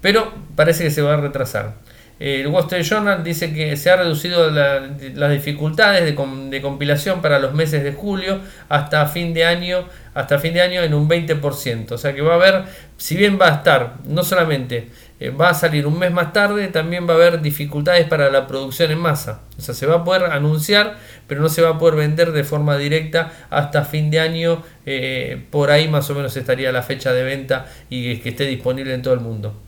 pero 0.00 0.32
parece 0.54 0.84
que 0.84 0.90
se 0.90 1.02
va 1.02 1.14
a 1.14 1.16
retrasar. 1.16 1.87
El 2.20 2.48
Wall 2.48 2.64
Street 2.64 2.82
Journal 2.82 3.22
dice 3.22 3.52
que 3.52 3.76
se 3.76 3.90
ha 3.90 3.96
reducido 3.96 4.50
las 4.50 5.30
dificultades 5.30 6.04
de, 6.04 6.14
compilación 6.60 7.22
para 7.22 7.38
los 7.38 7.54
meses 7.54 7.84
de 7.84 7.92
julio 7.92 8.40
hasta 8.68 9.06
fin 9.06 9.32
de 9.32 9.44
año, 9.44 9.84
hasta 10.14 10.40
fin 10.40 10.52
de 10.52 10.62
año 10.62 10.82
en 10.82 10.94
un 10.94 11.08
20%. 11.08 11.92
O 11.92 11.98
sea 11.98 12.14
que 12.14 12.22
va 12.22 12.32
a 12.32 12.36
haber, 12.36 12.64
si 12.96 13.16
bien 13.16 13.38
va 13.40 13.46
a 13.46 13.54
estar, 13.56 13.94
no 14.04 14.24
solamente 14.24 14.88
eh, 15.20 15.30
va 15.30 15.50
a 15.50 15.54
salir 15.54 15.86
un 15.86 15.96
mes 15.96 16.10
más 16.10 16.32
tarde, 16.32 16.66
también 16.66 17.08
va 17.08 17.12
a 17.12 17.16
haber 17.16 17.40
dificultades 17.40 18.08
para 18.08 18.30
la 18.30 18.48
producción 18.48 18.90
en 18.90 18.98
masa. 18.98 19.42
O 19.56 19.62
sea, 19.62 19.72
se 19.72 19.86
va 19.86 19.96
a 19.96 20.04
poder 20.04 20.24
anunciar, 20.24 20.96
pero 21.28 21.40
no 21.40 21.48
se 21.48 21.62
va 21.62 21.70
a 21.70 21.78
poder 21.78 21.94
vender 21.94 22.32
de 22.32 22.42
forma 22.42 22.76
directa 22.78 23.30
hasta 23.48 23.84
fin 23.84 24.10
de 24.10 24.18
año. 24.18 24.64
Eh, 24.86 25.44
por 25.50 25.70
ahí 25.70 25.86
más 25.86 26.10
o 26.10 26.16
menos 26.16 26.36
estaría 26.36 26.72
la 26.72 26.82
fecha 26.82 27.12
de 27.12 27.22
venta 27.22 27.66
y 27.88 28.16
que 28.16 28.30
esté 28.30 28.44
disponible 28.44 28.92
en 28.92 29.02
todo 29.02 29.14
el 29.14 29.20
mundo. 29.20 29.67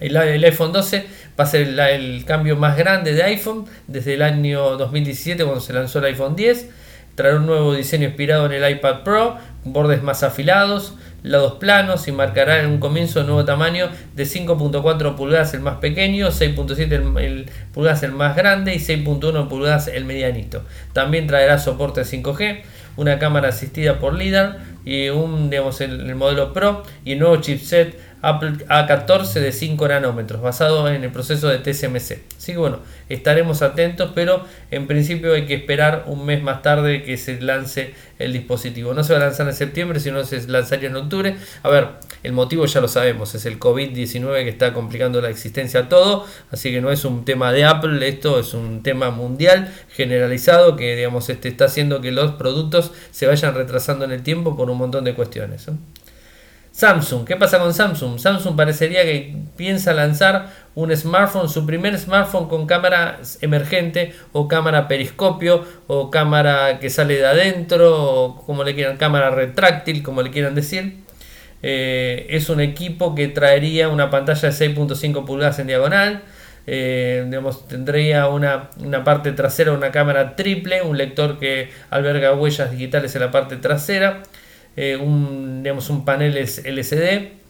El, 0.00 0.16
iPhone 0.16 0.72
12 0.72 1.06
va 1.38 1.44
a 1.44 1.46
ser 1.46 1.68
el, 1.78 2.24
cambio 2.24 2.56
más 2.56 2.76
grande 2.76 3.14
de 3.14 3.22
iPhone 3.22 3.64
desde 3.86 4.14
el 4.14 4.22
año 4.22 4.76
2017 4.76 5.44
cuando 5.44 5.60
se 5.60 5.72
lanzó 5.72 6.00
el 6.00 6.06
iPhone 6.06 6.34
10. 6.34 6.70
Traerá 7.14 7.36
un 7.36 7.46
nuevo 7.46 7.74
diseño 7.74 8.08
inspirado 8.08 8.46
en 8.46 8.52
el 8.52 8.68
iPad 8.68 9.04
Pro, 9.04 9.36
bordes 9.64 10.02
más 10.02 10.24
afilados, 10.24 10.94
lados 11.22 11.54
planos 11.54 12.08
y 12.08 12.12
marcará 12.12 12.58
en 12.58 12.66
un 12.66 12.78
comienzo 12.78 13.20
un 13.20 13.26
nuevo 13.26 13.44
tamaño 13.44 13.88
de 14.16 14.24
5.4 14.24 15.14
pulgadas 15.14 15.54
el 15.54 15.60
más 15.60 15.76
pequeño, 15.76 16.28
6.7 16.28 17.20
el, 17.20 17.50
pulgadas 17.72 18.02
el 18.02 18.10
más 18.10 18.34
grande 18.34 18.74
y 18.74 18.78
6.1 18.78 19.48
pulgadas 19.48 19.86
el 19.86 20.04
medianito. 20.04 20.64
También 20.92 21.28
traerá 21.28 21.58
soporte 21.60 22.02
5G, 22.02 22.62
una 22.96 23.20
cámara 23.20 23.50
asistida 23.50 24.00
por 24.00 24.14
LIDAR 24.14 24.58
y 24.84 25.08
un 25.08 25.50
digamos 25.50 25.80
el 25.80 26.14
modelo 26.16 26.52
Pro 26.52 26.82
y 27.04 27.12
el 27.12 27.20
nuevo 27.20 27.36
chipset 27.36 27.96
Apple 28.28 28.66
A14 28.68 29.34
de 29.34 29.52
5 29.52 29.88
nanómetros, 29.88 30.40
basado 30.40 30.88
en 30.88 31.04
el 31.04 31.10
proceso 31.10 31.48
de 31.48 31.58
TSMC. 31.58 32.18
Así 32.36 32.52
que 32.52 32.58
bueno, 32.58 32.78
estaremos 33.08 33.62
atentos, 33.62 34.12
pero 34.14 34.44
en 34.70 34.86
principio 34.86 35.34
hay 35.34 35.46
que 35.46 35.54
esperar 35.54 36.04
un 36.06 36.24
mes 36.24 36.42
más 36.42 36.62
tarde 36.62 37.02
que 37.02 37.16
se 37.16 37.40
lance 37.40 37.94
el 38.18 38.32
dispositivo. 38.32 38.94
No 38.94 39.04
se 39.04 39.12
va 39.12 39.20
a 39.20 39.22
lanzar 39.22 39.46
en 39.46 39.54
septiembre, 39.54 40.00
sino 40.00 40.24
se 40.24 40.46
lanzaría 40.48 40.88
en 40.88 40.96
octubre. 40.96 41.36
A 41.62 41.68
ver, 41.68 41.88
el 42.22 42.32
motivo 42.32 42.64
ya 42.66 42.80
lo 42.80 42.88
sabemos, 42.88 43.34
es 43.34 43.46
el 43.46 43.60
COVID-19 43.60 44.44
que 44.44 44.48
está 44.48 44.72
complicando 44.72 45.20
la 45.20 45.28
existencia 45.28 45.80
a 45.80 45.88
todo, 45.88 46.26
así 46.50 46.70
que 46.70 46.80
no 46.80 46.90
es 46.90 47.04
un 47.04 47.24
tema 47.24 47.52
de 47.52 47.64
Apple, 47.64 48.06
esto 48.08 48.40
es 48.40 48.54
un 48.54 48.82
tema 48.82 49.10
mundial 49.10 49.72
generalizado 49.90 50.76
que 50.76 50.96
digamos 50.96 51.28
este 51.28 51.48
está 51.48 51.66
haciendo 51.66 52.00
que 52.00 52.12
los 52.12 52.32
productos 52.32 52.92
se 53.10 53.26
vayan 53.26 53.54
retrasando 53.54 54.04
en 54.04 54.12
el 54.12 54.22
tiempo 54.22 54.56
por 54.56 54.70
un 54.70 54.78
montón 54.78 55.04
de 55.04 55.14
cuestiones. 55.14 55.66
Samsung, 56.74 57.24
¿qué 57.24 57.36
pasa 57.36 57.60
con 57.60 57.72
Samsung? 57.72 58.18
Samsung 58.18 58.56
parecería 58.56 59.04
que 59.04 59.36
piensa 59.56 59.94
lanzar 59.94 60.50
un 60.74 60.94
smartphone, 60.96 61.48
su 61.48 61.64
primer 61.64 61.96
smartphone 61.96 62.48
con 62.48 62.66
cámara 62.66 63.20
emergente 63.42 64.12
o 64.32 64.48
cámara 64.48 64.88
periscopio 64.88 65.64
o 65.86 66.10
cámara 66.10 66.80
que 66.80 66.90
sale 66.90 67.14
de 67.14 67.26
adentro 67.26 67.94
o 67.94 68.44
como 68.44 68.64
le 68.64 68.74
quieran, 68.74 68.96
cámara 68.96 69.30
retráctil, 69.30 70.02
como 70.02 70.20
le 70.22 70.32
quieran 70.32 70.56
decir. 70.56 70.96
Eh, 71.62 72.26
es 72.30 72.48
un 72.50 72.60
equipo 72.60 73.14
que 73.14 73.28
traería 73.28 73.88
una 73.88 74.10
pantalla 74.10 74.50
de 74.50 74.74
6.5 74.74 75.24
pulgadas 75.24 75.60
en 75.60 75.68
diagonal. 75.68 76.22
Eh, 76.66 77.24
tendría 77.68 78.26
una, 78.26 78.70
una, 78.80 79.04
parte 79.04 79.30
trasera, 79.30 79.70
una 79.70 79.92
cámara 79.92 80.34
triple, 80.34 80.82
un 80.82 80.98
lector 80.98 81.38
que 81.38 81.70
alberga 81.90 82.34
huellas 82.34 82.72
digitales 82.72 83.14
en 83.14 83.20
la 83.20 83.30
parte 83.30 83.58
trasera 83.58 84.24
eh, 84.76 84.96
un, 84.96 85.62
digamos, 85.62 85.90
un 85.90 86.04
panel 86.04 86.36
LCD, 86.36 87.43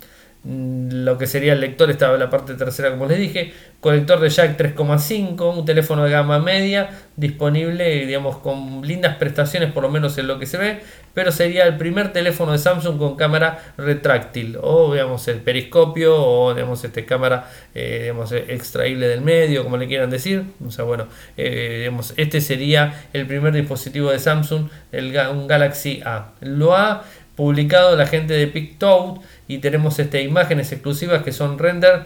lo 0.45 1.17
que 1.17 1.27
sería 1.27 1.55
el 1.55 1.61
lector 1.61 1.91
estaba 1.91 2.15
en 2.15 2.21
la 2.21 2.29
parte 2.29 2.55
trasera 2.55 2.91
como 2.91 3.07
les 3.07 3.19
dije, 3.19 3.53
conector 3.81 4.21
de 4.21 4.29
jack 4.29 4.59
3,5, 4.59 5.59
un 5.59 5.65
teléfono 5.65 6.05
de 6.05 6.11
gama 6.11 6.39
media 6.39 6.91
disponible 7.17 8.07
digamos 8.07 8.39
con 8.39 8.87
lindas 8.87 9.17
prestaciones 9.17 9.73
por 9.73 9.83
lo 9.83 9.89
menos 9.89 10.19
en 10.19 10.27
lo 10.27 10.39
que 10.39 10.47
se 10.47 10.59
ve, 10.59 10.81
pero 11.15 11.33
sería 11.33 11.65
el 11.65 11.77
primer 11.77 12.13
teléfono 12.13 12.53
de 12.53 12.59
Samsung 12.59 12.99
con 12.99 13.17
cámara 13.17 13.75
retráctil 13.79 14.59
o 14.61 14.93
digamos 14.93 15.27
el 15.29 15.39
periscopio 15.39 16.15
o 16.17 16.55
digamos 16.55 16.85
este 16.85 17.07
cámara 17.07 17.51
eh, 17.75 18.01
digamos, 18.03 18.33
extraíble 18.33 19.09
del 19.09 19.23
medio 19.23 19.65
como 19.65 19.79
le 19.79 19.87
quieran 19.87 20.11
decir, 20.11 20.45
o 20.67 20.71
sea 20.71 20.85
bueno, 20.85 21.07
eh, 21.37 21.79
digamos, 21.81 22.13
este 22.17 22.41
sería 22.41 23.07
el 23.13 23.27
primer 23.27 23.53
dispositivo 23.53 24.11
de 24.11 24.19
Samsung, 24.19 24.69
el, 24.93 25.17
un 25.33 25.47
Galaxy 25.47 26.03
A. 26.05 26.33
Lo 26.41 26.77
ha 26.77 27.05
publicado 27.37 27.97
la 27.97 28.07
gente 28.07 28.35
de 28.35 28.47
PicToad 28.47 29.17
y 29.49 29.59
tenemos 29.59 29.99
este, 29.99 30.23
imágenes 30.23 30.73
exclusivas 30.73 31.23
que 31.23 31.33
son 31.33 31.59
render. 31.59 32.05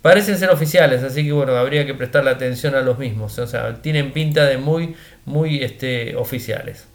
Parecen 0.00 0.36
ser 0.36 0.50
oficiales, 0.50 1.02
así 1.02 1.24
que 1.24 1.32
bueno, 1.32 1.54
habría 1.56 1.86
que 1.86 1.94
prestarle 1.94 2.30
atención 2.30 2.74
a 2.74 2.80
los 2.80 2.98
mismos. 2.98 3.38
O 3.38 3.46
sea, 3.46 3.80
tienen 3.82 4.12
pinta 4.12 4.46
de 4.46 4.58
muy, 4.58 4.96
muy 5.24 5.62
este, 5.62 6.16
oficiales. 6.16 6.86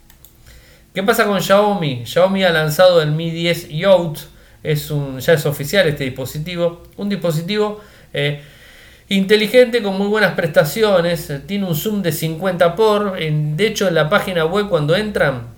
¿Qué 0.94 1.02
pasa 1.02 1.24
con 1.24 1.40
Xiaomi? 1.40 2.04
Xiaomi 2.04 2.44
ha 2.44 2.50
lanzado 2.50 3.00
el 3.00 3.12
Mi 3.12 3.30
10 3.30 3.68
Yote. 3.70 4.20
Es 4.62 4.90
un, 4.90 5.20
ya 5.20 5.34
es 5.34 5.46
oficial 5.46 5.86
este 5.88 6.04
dispositivo. 6.04 6.82
Un 6.96 7.08
dispositivo 7.08 7.80
eh, 8.12 8.42
inteligente 9.08 9.82
con 9.82 9.96
muy 9.96 10.08
buenas 10.08 10.32
prestaciones. 10.34 11.32
Tiene 11.46 11.66
un 11.66 11.76
zoom 11.76 12.02
de 12.02 12.12
50 12.12 12.74
por. 12.74 13.16
de 13.18 13.66
hecho, 13.66 13.88
en 13.88 13.94
la 13.94 14.10
página 14.10 14.44
web 14.44 14.68
cuando 14.68 14.96
entran 14.96 15.57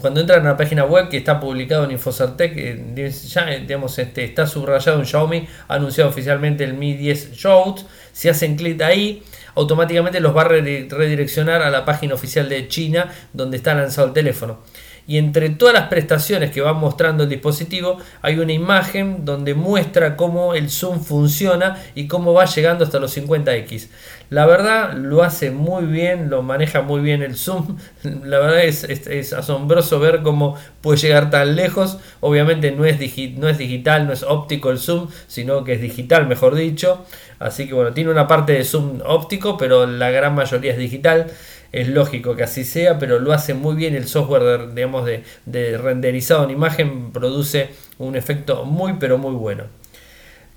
cuando 0.00 0.20
entran 0.20 0.46
a 0.46 0.50
la 0.50 0.56
página 0.56 0.84
web 0.84 1.08
que 1.08 1.18
está 1.18 1.38
publicado 1.38 1.84
en 1.84 1.92
Infocertec, 1.92 2.52
eh, 2.56 3.10
ya 3.28 3.46
digamos, 3.46 3.98
este, 3.98 4.24
está 4.24 4.46
subrayado 4.46 4.98
en 4.98 5.06
Xiaomi, 5.06 5.48
anunciado 5.68 6.10
oficialmente 6.10 6.64
el 6.64 6.74
Mi 6.74 6.94
10 6.94 7.32
Shout. 7.32 7.80
Si 8.12 8.28
hacen 8.28 8.56
clic 8.56 8.80
ahí, 8.82 9.22
automáticamente 9.54 10.20
los 10.20 10.36
va 10.36 10.42
a 10.42 10.48
redireccionar 10.48 11.62
a 11.62 11.70
la 11.70 11.84
página 11.84 12.14
oficial 12.14 12.48
de 12.48 12.68
China 12.68 13.10
donde 13.32 13.56
está 13.56 13.74
lanzado 13.74 14.08
el 14.08 14.12
teléfono 14.12 14.60
y 15.06 15.18
entre 15.18 15.50
todas 15.50 15.74
las 15.74 15.88
prestaciones 15.88 16.50
que 16.50 16.60
va 16.60 16.72
mostrando 16.72 17.24
el 17.24 17.28
dispositivo 17.28 17.98
hay 18.20 18.38
una 18.38 18.52
imagen 18.52 19.24
donde 19.24 19.54
muestra 19.54 20.16
cómo 20.16 20.54
el 20.54 20.70
zoom 20.70 21.00
funciona 21.00 21.76
y 21.94 22.06
cómo 22.06 22.32
va 22.32 22.44
llegando 22.44 22.84
hasta 22.84 22.98
los 22.98 23.16
50x. 23.16 23.88
La 24.30 24.46
verdad 24.46 24.94
lo 24.94 25.22
hace 25.22 25.50
muy 25.50 25.84
bien, 25.84 26.30
lo 26.30 26.42
maneja 26.42 26.80
muy 26.80 27.02
bien 27.02 27.22
el 27.22 27.36
zoom. 27.36 27.76
La 28.02 28.38
verdad 28.38 28.64
es, 28.64 29.32
asombroso 29.34 30.00
ver 30.00 30.22
cómo 30.22 30.56
puede 30.80 30.98
llegar 30.98 31.28
tan 31.28 31.54
lejos. 31.54 31.98
Obviamente 32.20 32.70
no 32.70 32.86
es, 32.86 32.98
no 33.36 33.48
es 33.48 33.58
digital, 33.58 34.06
no 34.06 34.12
es 34.14 34.22
óptico 34.22 34.70
el 34.70 34.78
zoom, 34.78 35.08
sino 35.26 35.64
que 35.64 35.74
es 35.74 35.82
digital, 35.82 36.26
mejor 36.26 36.54
dicho. 36.54 37.04
Así 37.40 37.66
que 37.66 37.74
bueno, 37.74 37.92
tiene 37.92 38.10
una 38.10 38.26
parte 38.26 38.52
de 38.54 38.64
zoom 38.64 39.00
óptico, 39.04 39.58
pero 39.58 39.86
la 39.86 40.10
gran 40.10 40.34
mayoría 40.34 40.72
es 40.72 40.78
digital 40.78 41.26
es 41.72 41.88
lógico 41.88 42.36
que 42.36 42.42
así 42.42 42.64
sea, 42.64 42.98
pero 42.98 43.18
lo 43.18 43.32
hace 43.32 43.54
muy 43.54 43.74
bien 43.74 43.94
el 43.94 44.06
software 44.06 44.42
de, 44.42 44.74
digamos, 44.74 45.06
de, 45.06 45.78
renderizado 45.78 46.44
en 46.44 46.50
imagen, 46.50 47.12
produce 47.12 47.70
un 47.98 48.14
efecto 48.14 48.64
muy 48.64 48.94
pero 48.94 49.16
muy 49.16 49.34
bueno. 49.34 49.64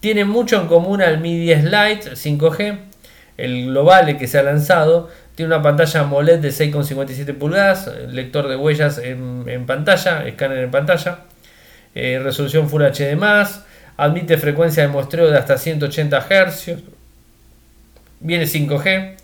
Tiene 0.02 0.26
mucho 0.26 0.60
en 0.60 0.68
común 0.68 1.02
al 1.02 1.20
Mi 1.20 1.40
10 1.40 1.64
Lite 1.64 2.12
5G, 2.12 2.80
el 3.38 3.68
global 3.68 4.18
que 4.18 4.28
se 4.28 4.40
ha 4.40 4.44
lanzado, 4.44 5.10
tiene 5.36 5.54
una 5.54 5.64
pantalla 5.64 6.02
AMOLED 6.02 6.40
de 6.40 6.50
6,57 6.50 7.34
pulgadas, 7.34 7.90
lector 8.10 8.48
de 8.48 8.58
huellas 8.58 8.98
en, 8.98 9.66
pantalla, 9.66 10.28
escáner 10.28 10.60
en 10.60 10.72
pantalla, 10.72 11.20
eh, 11.94 12.20
resolución 12.22 12.70
Full 12.70 12.84
HD+, 12.84 13.18
admite 13.98 14.38
frecuencia 14.38 14.84
de 14.84 14.90
muestreo 14.90 15.32
de 15.32 15.38
hasta 15.38 15.58
180 15.58 16.22
Hz, 16.22 16.76
viene 18.20 18.46
5G, 18.46 19.16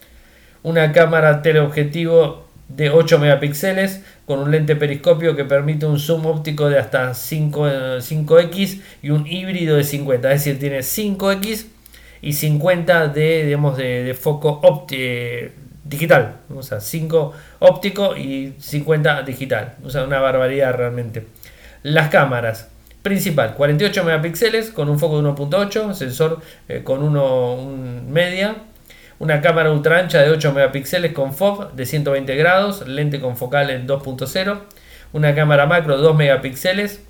una 0.63 0.91
cámara 0.91 1.41
teleobjetivo 1.41 2.45
de 2.75 2.89
8 2.89 3.19
megapíxeles 3.19 4.03
con 4.25 4.39
un 4.39 4.51
lente 4.51 4.75
periscopio 4.75 5.35
que 5.35 5.45
permite 5.45 5.85
un 5.85 5.99
zoom 5.99 6.25
óptico 6.25 6.69
de 6.69 6.79
hasta 6.79 7.13
5, 7.13 7.67
5x 7.99 8.81
y 9.01 9.09
un 9.09 9.27
híbrido 9.27 9.75
de 9.75 9.83
50, 9.83 10.31
es 10.31 10.45
decir, 10.45 10.59
tiene 10.59 10.79
5x 10.79 11.65
y 12.21 12.33
50 12.33 13.07
de, 13.09 13.45
digamos, 13.45 13.77
de, 13.77 14.15
foco 14.19 14.87
digital, 15.83 16.37
o 16.55 16.63
sea, 16.63 16.79
5 16.79 17.33
óptico 17.59 18.15
y 18.15 18.53
50 18.59 19.23
digital, 19.23 19.75
o 19.83 19.89
sea, 19.89 20.03
una 20.03 20.19
barbaridad 20.19 20.73
realmente. 20.73 21.25
Las 21.83 22.09
cámaras, 22.09 22.69
principal, 23.01 23.55
48 23.55 24.03
megapíxeles 24.03 24.69
con 24.69 24.87
un 24.87 24.99
foco 24.99 25.21
de 25.21 25.27
1.8, 25.29 25.93
sensor 25.93 26.39
eh, 26.69 26.83
con 26.83 27.01
1 27.01 28.03
media, 28.07 28.55
una 29.21 29.39
cámara 29.39 29.71
ultra 29.71 29.99
ancha 29.99 30.19
de 30.19 30.31
8 30.31 30.51
megapíxeles 30.51 31.13
con 31.13 31.35
FOV 31.35 31.73
de 31.73 31.85
120 31.85 32.35
grados, 32.35 32.87
lente 32.87 33.19
con 33.19 33.37
focal 33.37 33.69
en 33.69 33.87
2.0, 33.87 34.61
una 35.13 35.35
cámara 35.35 35.67
macro 35.67 35.95
de 35.95 36.01
2 36.01 36.15
megapíxeles 36.15 37.03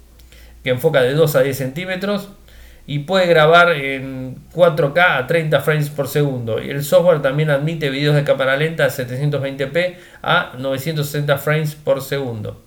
que 0.61 0.71
enfoca 0.71 1.01
de 1.01 1.13
2 1.13 1.35
a 1.37 1.41
10 1.41 1.57
centímetros 1.57 2.27
y 2.85 2.99
puede 2.99 3.27
grabar 3.27 3.71
en 3.71 4.35
4K 4.53 5.19
a 5.19 5.25
30 5.25 5.61
frames 5.61 5.89
por 5.89 6.09
segundo. 6.09 6.61
Y 6.61 6.69
el 6.69 6.83
software 6.83 7.21
también 7.21 7.49
admite 7.49 7.89
videos 7.89 8.15
de 8.15 8.25
cámara 8.25 8.57
lenta 8.57 8.83
a 8.83 8.89
720p 8.89 9.95
a 10.21 10.51
960 10.57 11.37
frames 11.37 11.75
por 11.75 12.01
segundo. 12.01 12.61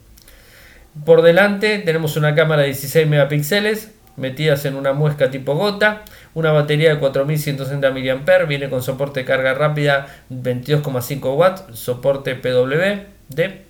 Por 1.04 1.20
delante 1.20 1.80
tenemos 1.80 2.16
una 2.16 2.34
cámara 2.34 2.62
de 2.62 2.68
16 2.68 3.06
megapíxeles 3.06 3.92
metidas 4.16 4.64
en 4.64 4.76
una 4.76 4.92
muesca 4.92 5.30
tipo 5.30 5.54
gota, 5.54 6.02
una 6.34 6.52
batería 6.52 6.90
de 6.90 6.98
4160 6.98 7.90
mAh, 7.90 8.44
viene 8.46 8.68
con 8.68 8.82
soporte 8.82 9.20
de 9.20 9.26
carga 9.26 9.54
rápida 9.54 10.06
22,5 10.30 11.36
watts, 11.36 11.78
soporte 11.78 12.34
PWD. 12.34 13.64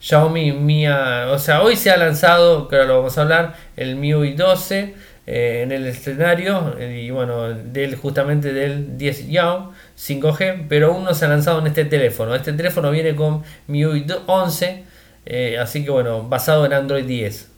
Xiaomi 0.00 0.52
Mia, 0.52 1.26
o 1.30 1.38
sea, 1.38 1.62
hoy 1.62 1.74
se 1.74 1.90
ha 1.90 1.96
lanzado, 1.96 2.68
que 2.68 2.76
lo 2.76 2.98
vamos 2.98 3.18
a 3.18 3.22
hablar, 3.22 3.54
el 3.76 3.96
MIUI 3.96 4.34
12 4.34 4.94
eh, 5.26 5.60
en 5.62 5.72
el 5.72 5.86
escenario 5.86 6.76
y 6.80 7.10
bueno, 7.10 7.52
del, 7.52 7.96
justamente 7.96 8.52
del 8.52 8.96
10 8.96 9.28
Yao 9.28 9.72
5G, 9.98 10.66
pero 10.68 10.92
aún 10.92 11.04
no 11.04 11.14
se 11.14 11.24
ha 11.24 11.28
lanzado 11.28 11.58
en 11.60 11.66
este 11.66 11.84
teléfono. 11.84 12.34
Este 12.34 12.52
teléfono 12.52 12.90
viene 12.90 13.16
con 13.16 13.42
MIUI 13.66 14.06
11, 14.26 14.84
eh, 15.26 15.58
así 15.58 15.84
que 15.84 15.90
bueno, 15.90 16.22
basado 16.22 16.64
en 16.64 16.72
Android 16.72 17.04
10. 17.04 17.50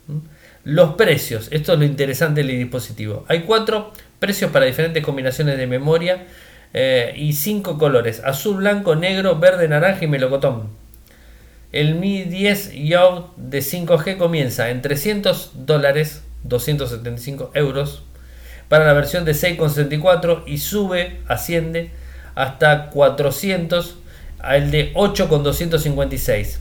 Los 0.65 0.95
precios, 0.95 1.49
esto 1.51 1.73
es 1.73 1.79
lo 1.79 1.85
interesante 1.85 2.43
del 2.43 2.59
dispositivo. 2.59 3.25
Hay 3.29 3.43
cuatro 3.43 3.93
precios 4.19 4.51
para 4.51 4.67
diferentes 4.67 5.03
combinaciones 5.03 5.57
de 5.57 5.67
memoria 5.67 6.27
eh, 6.75 7.15
y 7.17 7.33
cinco 7.33 7.79
colores: 7.79 8.21
azul, 8.25 8.57
blanco, 8.57 8.95
negro, 8.95 9.39
verde, 9.39 9.69
naranja 9.69 10.05
y 10.05 10.09
melocotón. 10.09 10.69
El 11.73 11.95
Mi 11.95 12.25
10 12.25 12.73
Yacht 12.75 13.37
de 13.37 13.61
5G 13.61 14.17
comienza 14.19 14.71
en 14.71 14.83
300 14.83 15.53
dólares, 15.67 16.25
275 16.43 17.53
euros, 17.55 18.03
para 18.69 18.85
la 18.85 18.93
versión 18.93 19.25
de 19.25 19.33
6,64 19.33 20.43
y 20.47 20.59
sube, 20.59 21.21
asciende 21.27 21.91
hasta 22.35 22.91
400 22.91 23.97
al 24.41 24.71
de 24.71 24.91
8,256. 24.95 26.61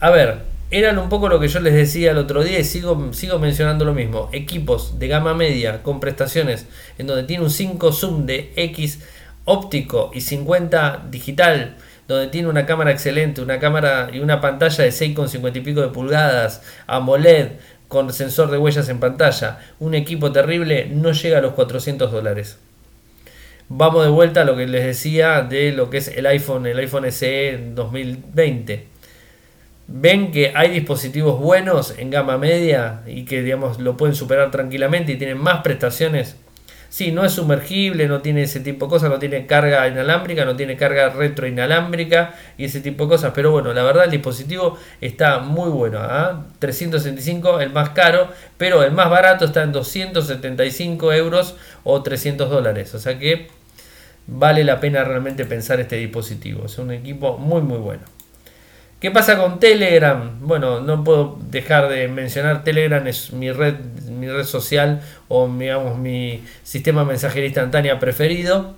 A 0.00 0.10
ver, 0.10 0.40
eran 0.70 0.98
un 0.98 1.08
poco 1.08 1.28
lo 1.28 1.38
que 1.38 1.48
yo 1.48 1.60
les 1.60 1.74
decía 1.74 2.10
el 2.10 2.18
otro 2.18 2.42
día 2.42 2.58
y 2.58 2.64
sigo, 2.64 3.12
sigo 3.12 3.38
mencionando 3.38 3.84
lo 3.84 3.94
mismo. 3.94 4.28
Equipos 4.32 4.98
de 4.98 5.08
gama 5.08 5.34
media 5.34 5.82
con 5.82 6.00
prestaciones 6.00 6.66
en 6.98 7.06
donde 7.06 7.22
tiene 7.22 7.44
un 7.44 7.50
5 7.50 7.92
zoom 7.92 8.26
de 8.26 8.52
X 8.56 9.00
óptico 9.44 10.10
y 10.12 10.22
50 10.22 11.06
digital, 11.10 11.76
donde 12.08 12.28
tiene 12.28 12.48
una 12.48 12.66
cámara 12.66 12.90
excelente, 12.90 13.42
una 13.42 13.60
cámara 13.60 14.10
y 14.12 14.18
una 14.18 14.40
pantalla 14.40 14.84
de 14.84 14.90
6,50 14.90 15.56
y 15.56 15.60
pico 15.60 15.80
de 15.82 15.88
pulgadas, 15.88 16.62
AMOLED, 16.88 17.50
con 17.86 18.12
sensor 18.12 18.50
de 18.50 18.58
huellas 18.58 18.88
en 18.88 18.98
pantalla, 18.98 19.60
un 19.78 19.94
equipo 19.94 20.32
terrible, 20.32 20.88
no 20.90 21.12
llega 21.12 21.38
a 21.38 21.40
los 21.40 21.52
400 21.52 22.10
dólares. 22.10 22.58
Vamos 23.68 24.04
de 24.04 24.10
vuelta 24.10 24.42
a 24.42 24.44
lo 24.44 24.56
que 24.56 24.66
les 24.66 24.84
decía 24.84 25.42
de 25.42 25.72
lo 25.72 25.90
que 25.90 25.98
es 25.98 26.08
el 26.08 26.26
iPhone, 26.26 26.66
el 26.66 26.78
iPhone 26.78 27.10
SE 27.10 27.70
2020 27.74 28.95
ven 29.88 30.32
que 30.32 30.52
hay 30.54 30.70
dispositivos 30.70 31.40
buenos 31.40 31.94
en 31.96 32.10
gama 32.10 32.38
media 32.38 33.02
y 33.06 33.24
que 33.24 33.42
digamos 33.42 33.78
lo 33.78 33.96
pueden 33.96 34.14
superar 34.14 34.50
tranquilamente 34.50 35.12
y 35.12 35.16
tienen 35.16 35.38
más 35.38 35.62
prestaciones. 35.62 36.36
Sí, 36.88 37.12
no 37.12 37.24
es 37.24 37.32
sumergible, 37.32 38.06
no 38.06 38.22
tiene 38.22 38.42
ese 38.42 38.60
tipo 38.60 38.86
de 38.86 38.90
cosas, 38.90 39.10
no 39.10 39.18
tiene 39.18 39.44
carga 39.46 39.86
inalámbrica, 39.88 40.44
no 40.44 40.56
tiene 40.56 40.76
carga 40.76 41.10
retro 41.10 41.46
inalámbrica 41.46 42.34
y 42.56 42.64
ese 42.64 42.80
tipo 42.80 43.04
de 43.04 43.10
cosas. 43.10 43.32
Pero 43.34 43.50
bueno, 43.50 43.72
la 43.74 43.82
verdad 43.82 44.04
el 44.04 44.12
dispositivo 44.12 44.78
está 45.00 45.40
muy 45.40 45.68
bueno. 45.68 45.98
365 46.58 47.56
¿ah? 47.56 47.62
el 47.62 47.70
más 47.70 47.90
caro, 47.90 48.28
pero 48.56 48.82
el 48.82 48.92
más 48.92 49.10
barato 49.10 49.44
está 49.44 49.62
en 49.62 49.72
275 49.72 51.12
euros 51.12 51.56
o 51.84 52.02
300 52.02 52.48
dólares. 52.48 52.94
O 52.94 52.98
sea 52.98 53.18
que 53.18 53.48
vale 54.26 54.64
la 54.64 54.80
pena 54.80 55.04
realmente 55.04 55.44
pensar 55.44 55.80
este 55.80 55.96
dispositivo. 55.96 56.66
Es 56.66 56.78
un 56.78 56.92
equipo 56.92 57.36
muy 57.36 57.62
muy 57.62 57.78
bueno. 57.78 58.15
¿Qué 59.00 59.10
pasa 59.10 59.36
con 59.36 59.60
Telegram? 59.60 60.38
Bueno, 60.40 60.80
no 60.80 61.04
puedo 61.04 61.38
dejar 61.50 61.90
de 61.90 62.08
mencionar 62.08 62.64
Telegram 62.64 63.06
es 63.06 63.30
mi 63.30 63.52
red, 63.52 63.74
mi 64.08 64.26
red 64.26 64.44
social 64.44 65.02
o 65.28 65.46
digamos 65.48 65.98
mi 65.98 66.42
sistema 66.62 67.02
de 67.02 67.08
mensajería 67.08 67.46
instantánea 67.46 67.98
preferido. 67.98 68.74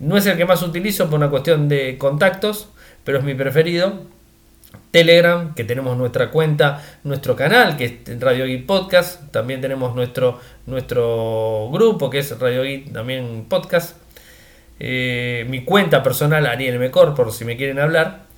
No 0.00 0.16
es 0.16 0.26
el 0.26 0.36
que 0.36 0.44
más 0.44 0.62
utilizo 0.62 1.08
por 1.08 1.20
una 1.20 1.30
cuestión 1.30 1.68
de 1.68 1.98
contactos, 1.98 2.68
pero 3.04 3.18
es 3.18 3.24
mi 3.24 3.34
preferido. 3.34 4.06
Telegram, 4.90 5.54
que 5.54 5.62
tenemos 5.62 5.96
nuestra 5.96 6.32
cuenta, 6.32 6.82
nuestro 7.04 7.36
canal, 7.36 7.76
que 7.76 7.84
es 7.84 8.20
Radio 8.20 8.46
Geek 8.46 8.66
Podcast. 8.66 9.30
También 9.30 9.60
tenemos 9.60 9.94
nuestro, 9.94 10.40
nuestro 10.66 11.68
grupo, 11.70 12.10
que 12.10 12.18
es 12.18 12.36
Radio 12.40 12.64
Geek 12.64 12.92
también 12.92 13.44
Podcast. 13.48 13.96
Eh, 14.80 15.46
mi 15.48 15.64
cuenta 15.64 16.02
personal, 16.02 16.46
Ariel 16.46 16.80
Mecor, 16.80 17.14
por 17.14 17.30
si 17.32 17.44
me 17.44 17.56
quieren 17.56 17.78
hablar. 17.78 18.29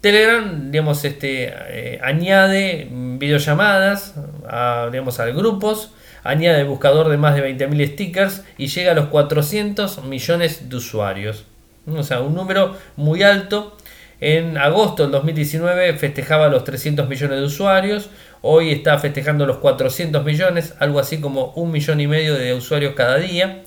Telegram, 0.00 0.70
digamos, 0.70 1.04
este, 1.04 1.52
eh, 1.52 2.00
añade 2.02 2.88
videollamadas 2.90 4.14
a, 4.48 4.88
digamos, 4.92 5.18
a 5.18 5.26
grupos, 5.26 5.92
añade 6.22 6.62
buscador 6.64 7.08
de 7.08 7.16
más 7.16 7.34
de 7.34 7.42
20.000 7.42 7.92
stickers 7.94 8.44
y 8.56 8.68
llega 8.68 8.92
a 8.92 8.94
los 8.94 9.06
400 9.06 10.04
millones 10.04 10.68
de 10.68 10.76
usuarios. 10.76 11.46
O 11.86 12.02
sea, 12.02 12.20
un 12.20 12.34
número 12.34 12.76
muy 12.96 13.22
alto. 13.22 13.76
En 14.20 14.58
agosto 14.58 15.04
del 15.04 15.12
2019 15.12 15.94
festejaba 15.94 16.48
los 16.48 16.64
300 16.64 17.08
millones 17.08 17.38
de 17.38 17.44
usuarios. 17.44 18.10
Hoy 18.42 18.72
está 18.72 18.98
festejando 18.98 19.46
los 19.46 19.58
400 19.58 20.24
millones, 20.24 20.74
algo 20.80 20.98
así 20.98 21.20
como 21.20 21.52
un 21.54 21.70
millón 21.70 22.00
y 22.00 22.06
medio 22.06 22.34
de 22.34 22.54
usuarios 22.54 22.94
cada 22.94 23.16
día. 23.16 23.62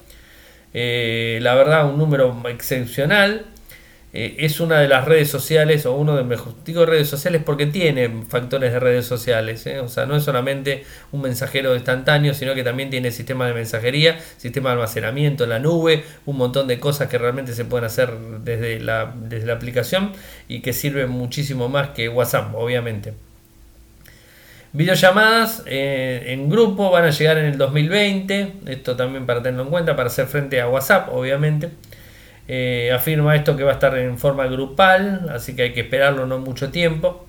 Eh, 0.73 1.39
la 1.41 1.55
verdad, 1.55 1.89
un 1.89 1.97
número 1.97 2.41
excepcional. 2.49 3.45
Eh, 4.13 4.35
es 4.39 4.59
una 4.59 4.79
de 4.81 4.89
las 4.89 5.05
redes 5.05 5.29
sociales 5.29 5.85
o 5.85 5.95
uno 5.95 6.17
de 6.17 6.25
mejor 6.25 6.53
digo 6.65 6.85
redes 6.85 7.07
sociales 7.07 7.41
porque 7.45 7.65
tiene 7.65 8.25
factores 8.27 8.73
de 8.73 8.79
redes 8.81 9.05
sociales 9.05 9.65
¿eh? 9.67 9.79
o 9.79 9.87
sea 9.87 10.05
no 10.05 10.17
es 10.17 10.23
solamente 10.25 10.83
un 11.13 11.21
mensajero 11.21 11.73
instantáneo 11.75 12.33
sino 12.33 12.53
que 12.53 12.61
también 12.61 12.89
tiene 12.89 13.11
sistema 13.11 13.47
de 13.47 13.53
mensajería 13.53 14.19
sistema 14.35 14.71
de 14.71 14.73
almacenamiento 14.73 15.45
en 15.45 15.51
la 15.51 15.59
nube 15.59 16.03
un 16.25 16.35
montón 16.35 16.67
de 16.67 16.77
cosas 16.77 17.07
que 17.07 17.17
realmente 17.19 17.53
se 17.53 17.63
pueden 17.63 17.85
hacer 17.85 18.11
desde 18.43 18.81
la, 18.81 19.13
desde 19.15 19.45
la 19.45 19.53
aplicación 19.53 20.11
y 20.49 20.59
que 20.59 20.73
sirven 20.73 21.09
muchísimo 21.09 21.69
más 21.69 21.91
que 21.91 22.09
WhatsApp 22.09 22.53
obviamente 22.53 23.13
Videollamadas 24.73 25.63
eh, 25.65 26.23
en 26.27 26.49
grupo 26.49 26.91
van 26.91 27.03
a 27.03 27.09
llegar 27.09 27.37
en 27.37 27.45
el 27.45 27.57
2020, 27.57 28.53
esto 28.67 28.95
también 28.95 29.25
para 29.25 29.41
tenerlo 29.41 29.63
en 29.63 29.69
cuenta, 29.69 29.97
para 29.97 30.07
hacer 30.07 30.27
frente 30.27 30.61
a 30.61 30.69
WhatsApp, 30.69 31.09
obviamente. 31.11 31.71
Eh, 32.47 32.91
afirma 32.93 33.35
esto 33.35 33.55
que 33.55 33.63
va 33.63 33.71
a 33.71 33.73
estar 33.75 33.97
en 33.97 34.17
forma 34.17 34.47
grupal, 34.47 35.29
así 35.33 35.55
que 35.55 35.63
hay 35.63 35.73
que 35.73 35.81
esperarlo 35.81 36.25
no 36.25 36.39
mucho 36.39 36.69
tiempo. 36.71 37.25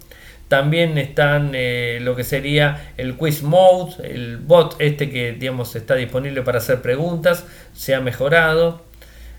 También 0.48 0.98
están 0.98 1.53
eh, 1.55 1.98
lo 2.03 2.14
que 2.14 2.25
sería 2.25 2.92
el 2.98 3.16
quiz 3.16 3.42
mode, 3.42 3.94
el 4.05 4.37
bot 4.37 4.77
este 4.81 5.11
que 5.11 5.33
digamos 5.33 5.75
está 5.77 5.94
disponible 5.94 6.42
para 6.42 6.59
hacer 6.59 6.83
preguntas, 6.83 7.46
se 7.72 7.94
ha 7.94 8.01
mejorado. 8.01 8.83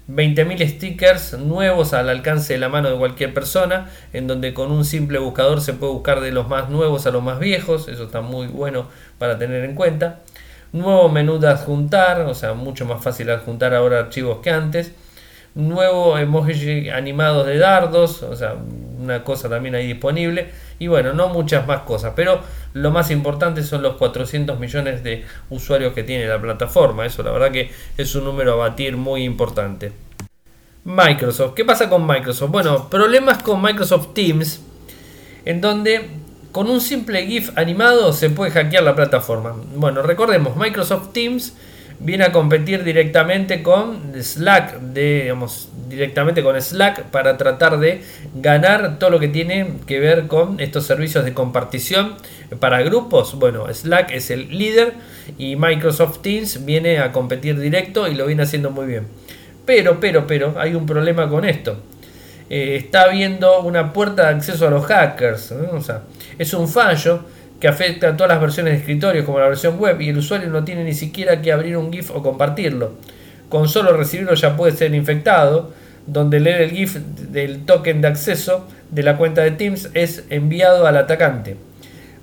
20.000 0.09 0.67
stickers 0.67 1.37
nuevos 1.37 1.93
al 1.93 2.09
alcance 2.09 2.53
de 2.53 2.59
la 2.59 2.67
mano 2.67 2.89
de 2.89 2.97
cualquier 2.97 3.33
persona, 3.33 3.89
en 4.11 4.27
donde 4.27 4.53
con 4.53 4.71
un 4.71 4.83
simple 4.83 5.17
buscador 5.19 5.61
se 5.61 5.73
puede 5.73 5.93
buscar 5.93 6.19
de 6.19 6.31
los 6.31 6.49
más 6.49 6.69
nuevos 6.69 7.05
a 7.05 7.11
los 7.11 7.23
más 7.23 7.39
viejos, 7.39 7.87
eso 7.87 8.05
está 8.05 8.21
muy 8.21 8.47
bueno 8.47 8.87
para 9.17 9.37
tener 9.37 9.63
en 9.63 9.75
cuenta. 9.75 10.21
Nuevo 10.73 11.07
menú 11.07 11.39
de 11.39 11.47
adjuntar, 11.47 12.21
o 12.21 12.33
sea, 12.33 12.53
mucho 12.53 12.85
más 12.85 13.01
fácil 13.03 13.29
adjuntar 13.29 13.73
ahora 13.73 13.99
archivos 13.99 14.39
que 14.39 14.49
antes 14.49 14.93
nuevo 15.55 16.17
emoji 16.17 16.89
animados 16.89 17.45
de 17.45 17.57
dardos, 17.57 18.23
o 18.23 18.35
sea, 18.35 18.55
una 18.99 19.23
cosa 19.23 19.49
también 19.49 19.75
ahí 19.75 19.87
disponible. 19.87 20.49
Y 20.79 20.87
bueno, 20.87 21.13
no 21.13 21.29
muchas 21.29 21.67
más 21.67 21.81
cosas, 21.81 22.13
pero 22.15 22.41
lo 22.73 22.91
más 22.91 23.11
importante 23.11 23.63
son 23.63 23.81
los 23.81 23.95
400 23.95 24.59
millones 24.59 25.03
de 25.03 25.25
usuarios 25.49 25.93
que 25.93 26.03
tiene 26.03 26.25
la 26.27 26.41
plataforma. 26.41 27.05
Eso 27.05 27.23
la 27.23 27.31
verdad 27.31 27.51
que 27.51 27.71
es 27.97 28.15
un 28.15 28.25
número 28.25 28.53
a 28.53 28.55
batir 28.55 28.97
muy 28.97 29.23
importante. 29.23 29.91
Microsoft, 30.85 31.53
¿qué 31.53 31.63
pasa 31.63 31.87
con 31.87 32.05
Microsoft? 32.05 32.51
Bueno, 32.51 32.89
problemas 32.89 33.41
con 33.41 33.61
Microsoft 33.61 34.13
Teams, 34.13 34.61
en 35.45 35.61
donde 35.61 36.09
con 36.51 36.69
un 36.69 36.81
simple 36.81 37.25
GIF 37.25 37.57
animado 37.57 38.11
se 38.11 38.29
puede 38.29 38.51
hackear 38.51 38.83
la 38.83 38.95
plataforma. 38.95 39.55
Bueno, 39.75 40.01
recordemos, 40.01 40.57
Microsoft 40.57 41.13
Teams 41.13 41.53
viene 41.99 42.25
a 42.25 42.31
competir 42.31 42.83
directamente 42.83 43.63
con 43.63 44.13
Slack, 44.21 44.79
digamos, 44.93 45.69
directamente 45.87 46.43
con 46.43 46.59
Slack 46.59 47.03
para 47.05 47.37
tratar 47.37 47.79
de 47.79 48.01
ganar 48.35 48.99
todo 48.99 49.09
lo 49.09 49.19
que 49.19 49.27
tiene 49.27 49.73
que 49.87 49.99
ver 49.99 50.27
con 50.27 50.59
estos 50.59 50.85
servicios 50.85 51.23
de 51.23 51.33
compartición 51.33 52.15
para 52.59 52.81
grupos. 52.81 53.35
Bueno, 53.35 53.71
Slack 53.71 54.11
es 54.11 54.31
el 54.31 54.57
líder 54.57 54.93
y 55.37 55.55
Microsoft 55.55 56.19
Teams 56.21 56.65
viene 56.65 56.99
a 56.99 57.11
competir 57.11 57.59
directo 57.59 58.07
y 58.07 58.15
lo 58.15 58.25
viene 58.25 58.43
haciendo 58.43 58.71
muy 58.71 58.85
bien. 58.85 59.07
Pero, 59.65 59.99
pero, 59.99 60.27
pero, 60.27 60.55
hay 60.57 60.75
un 60.75 60.85
problema 60.85 61.29
con 61.29 61.45
esto. 61.45 61.77
Eh, 62.49 62.75
está 62.75 63.03
habiendo 63.03 63.61
una 63.61 63.93
puerta 63.93 64.23
de 64.23 64.35
acceso 64.35 64.67
a 64.67 64.69
los 64.69 64.85
hackers. 64.85 65.53
Es 66.37 66.53
un 66.53 66.67
fallo 66.67 67.21
que 67.63 67.69
afecta 67.69 68.09
a 68.09 68.17
todas 68.17 68.29
las 68.29 68.41
versiones 68.41 68.73
de 68.73 68.79
escritorio 68.79 69.23
como 69.25 69.39
la 69.39 69.47
versión 69.47 69.79
web 69.79 70.01
y 70.01 70.09
el 70.09 70.17
usuario 70.17 70.49
no 70.49 70.65
tiene 70.65 70.83
ni 70.83 70.93
siquiera 70.93 71.41
que 71.41 71.53
abrir 71.53 71.77
un 71.77 71.93
GIF 71.93 72.11
o 72.11 72.21
compartirlo. 72.21 72.95
Con 73.47 73.69
solo 73.69 73.95
recibirlo 73.95 74.33
ya 74.33 74.57
puede 74.57 74.73
ser 74.73 74.93
infectado, 74.93 75.71
donde 76.05 76.41
leer 76.41 76.59
el 76.63 76.71
GIF 76.71 76.97
del 76.97 77.63
token 77.63 78.01
de 78.01 78.09
acceso 78.09 78.67
de 78.91 79.03
la 79.03 79.15
cuenta 79.15 79.43
de 79.43 79.51
Teams 79.51 79.91
es 79.93 80.25
enviado 80.29 80.85
al 80.85 80.97
atacante. 80.97 81.55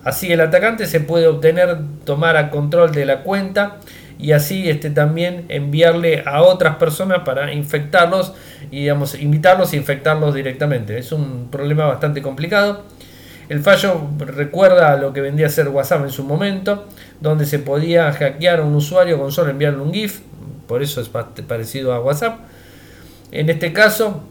Así 0.05 0.31
el 0.31 0.42
atacante 0.42 0.85
se 0.85 1.00
puede 1.00 1.26
obtener, 1.26 1.79
tomar 2.05 2.37
a 2.37 2.50
control 2.50 2.92
de 2.92 3.07
la 3.07 3.22
cuenta 3.22 3.79
y 4.18 4.33
así 4.33 4.68
este, 4.68 4.90
también 4.90 5.46
enviarle 5.48 6.22
a 6.26 6.42
otras 6.42 6.76
personas 6.76 7.20
para 7.20 7.55
infectarlos 7.55 8.35
y 8.70 8.81
digamos, 8.81 9.14
invitarlos 9.14 9.72
a 9.72 9.76
infectarlos 9.76 10.35
directamente. 10.35 10.98
Es 10.98 11.12
un 11.12 11.48
problema 11.50 11.87
bastante 11.87 12.20
complicado 12.20 12.85
el 13.50 13.60
fallo 13.64 14.00
recuerda 14.16 14.92
a 14.92 14.96
lo 14.96 15.12
que 15.12 15.20
vendía 15.20 15.46
a 15.46 15.50
ser 15.50 15.68
WhatsApp 15.68 16.04
en 16.04 16.10
su 16.10 16.22
momento, 16.22 16.86
donde 17.20 17.44
se 17.46 17.58
podía 17.58 18.12
hackear 18.12 18.60
a 18.60 18.62
un 18.62 18.76
usuario 18.76 19.18
con 19.18 19.32
solo 19.32 19.50
enviarle 19.50 19.82
un 19.82 19.92
GIF, 19.92 20.20
por 20.68 20.84
eso 20.84 21.00
es 21.00 21.08
parecido 21.08 21.92
a 21.92 22.00
WhatsApp. 22.00 22.38
En 23.32 23.50
este 23.50 23.72
caso, 23.72 24.22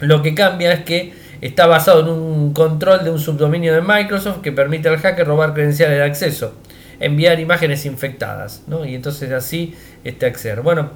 lo 0.00 0.20
que 0.20 0.34
cambia 0.34 0.70
es 0.74 0.84
que 0.84 1.14
está 1.40 1.66
basado 1.66 2.00
en 2.02 2.08
un 2.08 2.52
control 2.52 3.04
de 3.04 3.10
un 3.10 3.18
subdominio 3.18 3.72
de 3.72 3.80
Microsoft 3.80 4.42
que 4.42 4.52
permite 4.52 4.90
al 4.90 4.98
hacker 4.98 5.26
robar 5.26 5.54
credenciales 5.54 5.96
de 5.96 6.04
acceso. 6.04 6.52
enviar 7.00 7.40
imágenes 7.40 7.86
infectadas, 7.86 8.64
¿no? 8.66 8.84
Y 8.84 8.94
entonces 8.94 9.32
así 9.32 9.74
este, 10.04 10.26
acceder. 10.26 10.60
Bueno, 10.60 10.90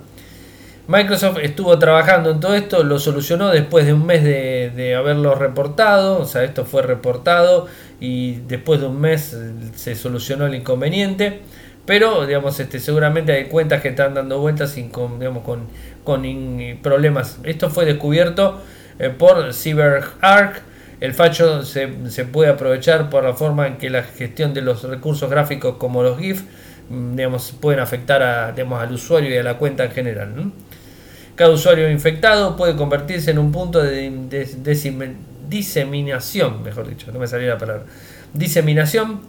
Microsoft 0.88 1.38
estuvo 1.42 1.78
trabajando 1.78 2.32
en 2.32 2.40
todo 2.40 2.56
esto, 2.56 2.82
lo 2.82 2.98
solucionó 2.98 3.50
después 3.50 3.86
de 3.86 3.92
un 3.92 4.04
mes 4.04 4.24
de, 4.24 4.94
haberlo 4.96 5.36
reportado, 5.36 6.18
o 6.18 6.24
sea, 6.24 6.42
esto 6.42 6.64
fue 6.64 6.82
reportado 6.82 7.68
y 8.00 8.40
después 8.48 8.80
de 8.80 8.86
un 8.86 9.00
mes 9.00 9.36
se 9.76 9.94
solucionó 9.94 10.46
el 10.46 10.56
inconveniente, 10.56 11.42
pero 11.86 12.26
digamos, 12.26 12.58
este, 12.58 12.80
seguramente 12.80 13.32
hay 13.32 13.44
cuentas 13.44 13.80
que 13.80 13.88
están 13.88 14.14
dando 14.14 14.40
vueltas 14.40 14.70
sin, 14.70 14.88
con, 14.88 15.20
digamos, 15.20 15.44
con, 15.44 15.68
problemas. 16.82 17.38
Esto 17.44 17.70
fue 17.70 17.84
descubierto 17.84 18.60
eh, 18.98 19.10
por 19.10 19.54
CyberArk. 19.54 20.62
El 21.00 21.14
fallo 21.14 21.62
se, 21.62 21.88
puede 22.32 22.50
aprovechar 22.50 23.08
por 23.08 23.22
la 23.22 23.34
forma 23.34 23.68
en 23.68 23.76
que 23.78 23.88
la 23.88 24.02
gestión 24.02 24.52
de 24.52 24.62
los 24.62 24.82
recursos 24.82 25.30
gráficos 25.30 25.76
como 25.76 26.02
los 26.02 26.18
GIF 26.18 26.42
mm, 26.90 27.16
digamos, 27.16 27.52
pueden 27.60 27.80
afectar 27.80 28.22
a, 28.22 28.48
al 28.48 28.92
usuario 28.92 29.30
y 29.30 29.36
a 29.36 29.44
la 29.44 29.58
cuenta 29.58 29.84
en 29.84 29.90
general. 29.92 30.52
Cada 31.34 31.50
usuario 31.50 31.90
infectado 31.90 32.56
puede 32.56 32.76
convertirse 32.76 33.30
en 33.30 33.38
un 33.38 33.52
punto 33.52 33.82
de, 33.82 34.10
diseminación, 35.48 36.62
mejor 36.62 36.88
dicho, 36.88 37.10
no 37.12 37.18
me 37.18 37.26
salió 37.26 37.48
la 37.48 37.58
palabra, 37.58 37.84
diseminación, 38.32 39.20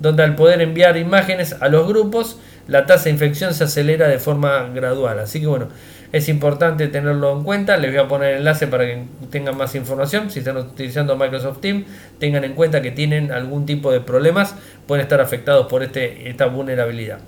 donde 0.00 0.22
al 0.22 0.34
poder 0.34 0.62
enviar 0.62 0.96
imágenes 0.96 1.56
a 1.60 1.68
los 1.68 1.86
grupos, 1.86 2.38
la 2.66 2.86
tasa 2.86 3.04
de 3.04 3.10
infección 3.10 3.52
se 3.52 3.64
acelera 3.64 4.08
de 4.08 4.18
forma 4.18 4.68
gradual. 4.74 5.18
Así 5.18 5.40
que 5.40 5.46
bueno, 5.46 5.68
es 6.12 6.28
importante 6.28 6.88
tenerlo 6.88 7.36
en 7.36 7.44
cuenta. 7.44 7.76
Les 7.76 7.90
voy 7.90 8.00
a 8.00 8.08
poner 8.08 8.32
el 8.32 8.38
enlace 8.38 8.66
para 8.66 8.84
que 8.86 9.04
tengan 9.30 9.56
más 9.56 9.74
información. 9.74 10.30
Si 10.30 10.38
están 10.40 10.56
utilizando 10.56 11.16
Microsoft 11.16 11.60
Teams, 11.60 11.86
tengan 12.18 12.44
en 12.44 12.54
cuenta 12.54 12.80
que 12.80 12.90
tienen 12.90 13.32
algún 13.32 13.66
tipo 13.66 13.92
de 13.92 14.00
problemas, 14.00 14.54
pueden 14.86 15.02
estar 15.02 15.20
afectados 15.20 15.66
por 15.66 15.82
este, 15.82 16.28
esta 16.28 16.46
vulnerabilidad. 16.46 17.18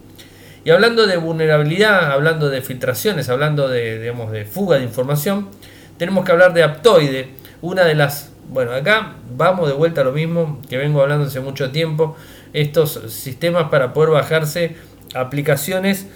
Y 0.65 0.71
hablando 0.71 1.07
de 1.07 1.17
vulnerabilidad, 1.17 2.13
hablando 2.13 2.49
de 2.49 2.63
filtraciones, 2.63 3.29
hablando 3.29 3.69
de, 3.69 3.99
digamos, 3.99 4.31
de 4.31 4.45
fuga 4.45 4.79
de 4.79 4.85
información, 4.85 5.49
tenemos 5.97 6.25
que 6.25 6.33
hablar 6.33 6.55
de 6.55 6.63
Aptoide, 6.63 7.31
una 7.61 7.85
de 7.85 7.95
las... 7.95 8.31
Bueno, 8.49 8.73
acá 8.73 9.15
vamos 9.37 9.69
de 9.69 9.75
vuelta 9.75 10.03
a 10.03 10.05
lo 10.05 10.13
mismo 10.13 10.61
que 10.69 10.77
vengo 10.77 11.01
hablando 11.01 11.27
hace 11.27 11.41
mucho 11.41 11.71
tiempo, 11.71 12.17
estos 12.53 13.01
sistemas 13.09 13.71
para 13.71 13.93
poder 13.93 14.11
bajarse 14.11 14.77
aplicaciones 15.15 16.07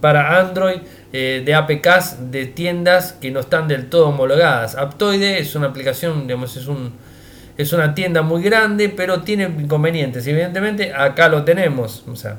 para 0.00 0.40
Android 0.40 0.78
eh, 1.12 1.42
de 1.44 1.54
APKs 1.54 2.30
de 2.30 2.46
tiendas 2.46 3.12
que 3.12 3.30
no 3.30 3.40
están 3.40 3.68
del 3.68 3.90
todo 3.90 4.08
homologadas. 4.08 4.76
Aptoide 4.76 5.38
es 5.38 5.54
una 5.54 5.68
aplicación, 5.68 6.26
digamos, 6.26 6.56
es 6.56 6.66
un 6.66 6.92
es 7.56 7.72
una 7.72 7.94
tienda 7.94 8.22
muy 8.22 8.42
grande, 8.42 8.88
pero 8.88 9.20
tiene 9.20 9.44
inconvenientes. 9.44 10.26
Evidentemente, 10.26 10.92
acá 10.92 11.28
lo 11.28 11.44
tenemos. 11.44 12.04
O 12.08 12.16
sea, 12.16 12.38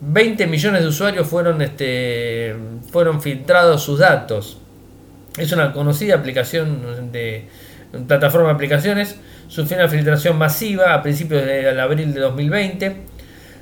20 0.00 0.46
millones 0.46 0.82
de 0.82 0.88
usuarios 0.88 1.26
fueron, 1.26 1.60
este, 1.62 2.54
fueron 2.90 3.20
filtrados 3.20 3.82
sus 3.82 3.98
datos. 3.98 4.58
Es 5.36 5.52
una 5.52 5.72
conocida 5.72 6.16
aplicación 6.16 7.12
de 7.12 7.46
plataforma 8.06 8.48
de 8.48 8.54
aplicaciones. 8.54 9.16
Sufrió 9.48 9.78
una 9.78 9.88
filtración 9.88 10.36
masiva 10.36 10.94
a 10.94 11.02
principios 11.02 11.44
de 11.44 11.80
abril 11.80 12.12
de 12.12 12.20
2020, 12.20 12.96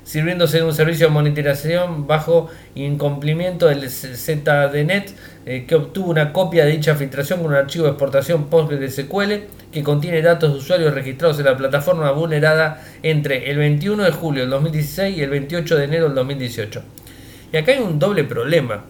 sirviéndose 0.07 0.59
de 0.59 0.63
un 0.63 0.73
servicio 0.73 1.07
de 1.07 1.13
monitorización 1.13 2.07
bajo 2.07 2.47
incumplimiento 2.75 3.67
del 3.67 3.89
ZDNet, 3.89 5.13
eh, 5.45 5.65
que 5.67 5.75
obtuvo 5.75 6.11
una 6.11 6.31
copia 6.31 6.63
de 6.63 6.71
dicha 6.71 6.95
filtración 6.95 7.41
con 7.41 7.51
un 7.51 7.57
archivo 7.57 7.83
de 7.83 7.89
exportación 7.91 8.45
PostgreSQL 8.45 9.33
que 9.69 9.83
contiene 9.83 10.21
datos 10.21 10.53
de 10.53 10.59
usuarios 10.59 10.93
registrados 10.93 11.39
en 11.39 11.45
la 11.45 11.57
plataforma 11.57 12.09
vulnerada 12.11 12.81
entre 13.03 13.51
el 13.51 13.57
21 13.57 14.05
de 14.05 14.11
julio 14.11 14.43
del 14.43 14.51
2016 14.51 15.17
y 15.17 15.23
el 15.23 15.29
28 15.29 15.75
de 15.75 15.83
enero 15.83 16.05
del 16.05 16.15
2018. 16.15 16.83
Y 17.51 17.57
acá 17.57 17.73
hay 17.73 17.79
un 17.79 17.99
doble 17.99 18.23
problema, 18.23 18.85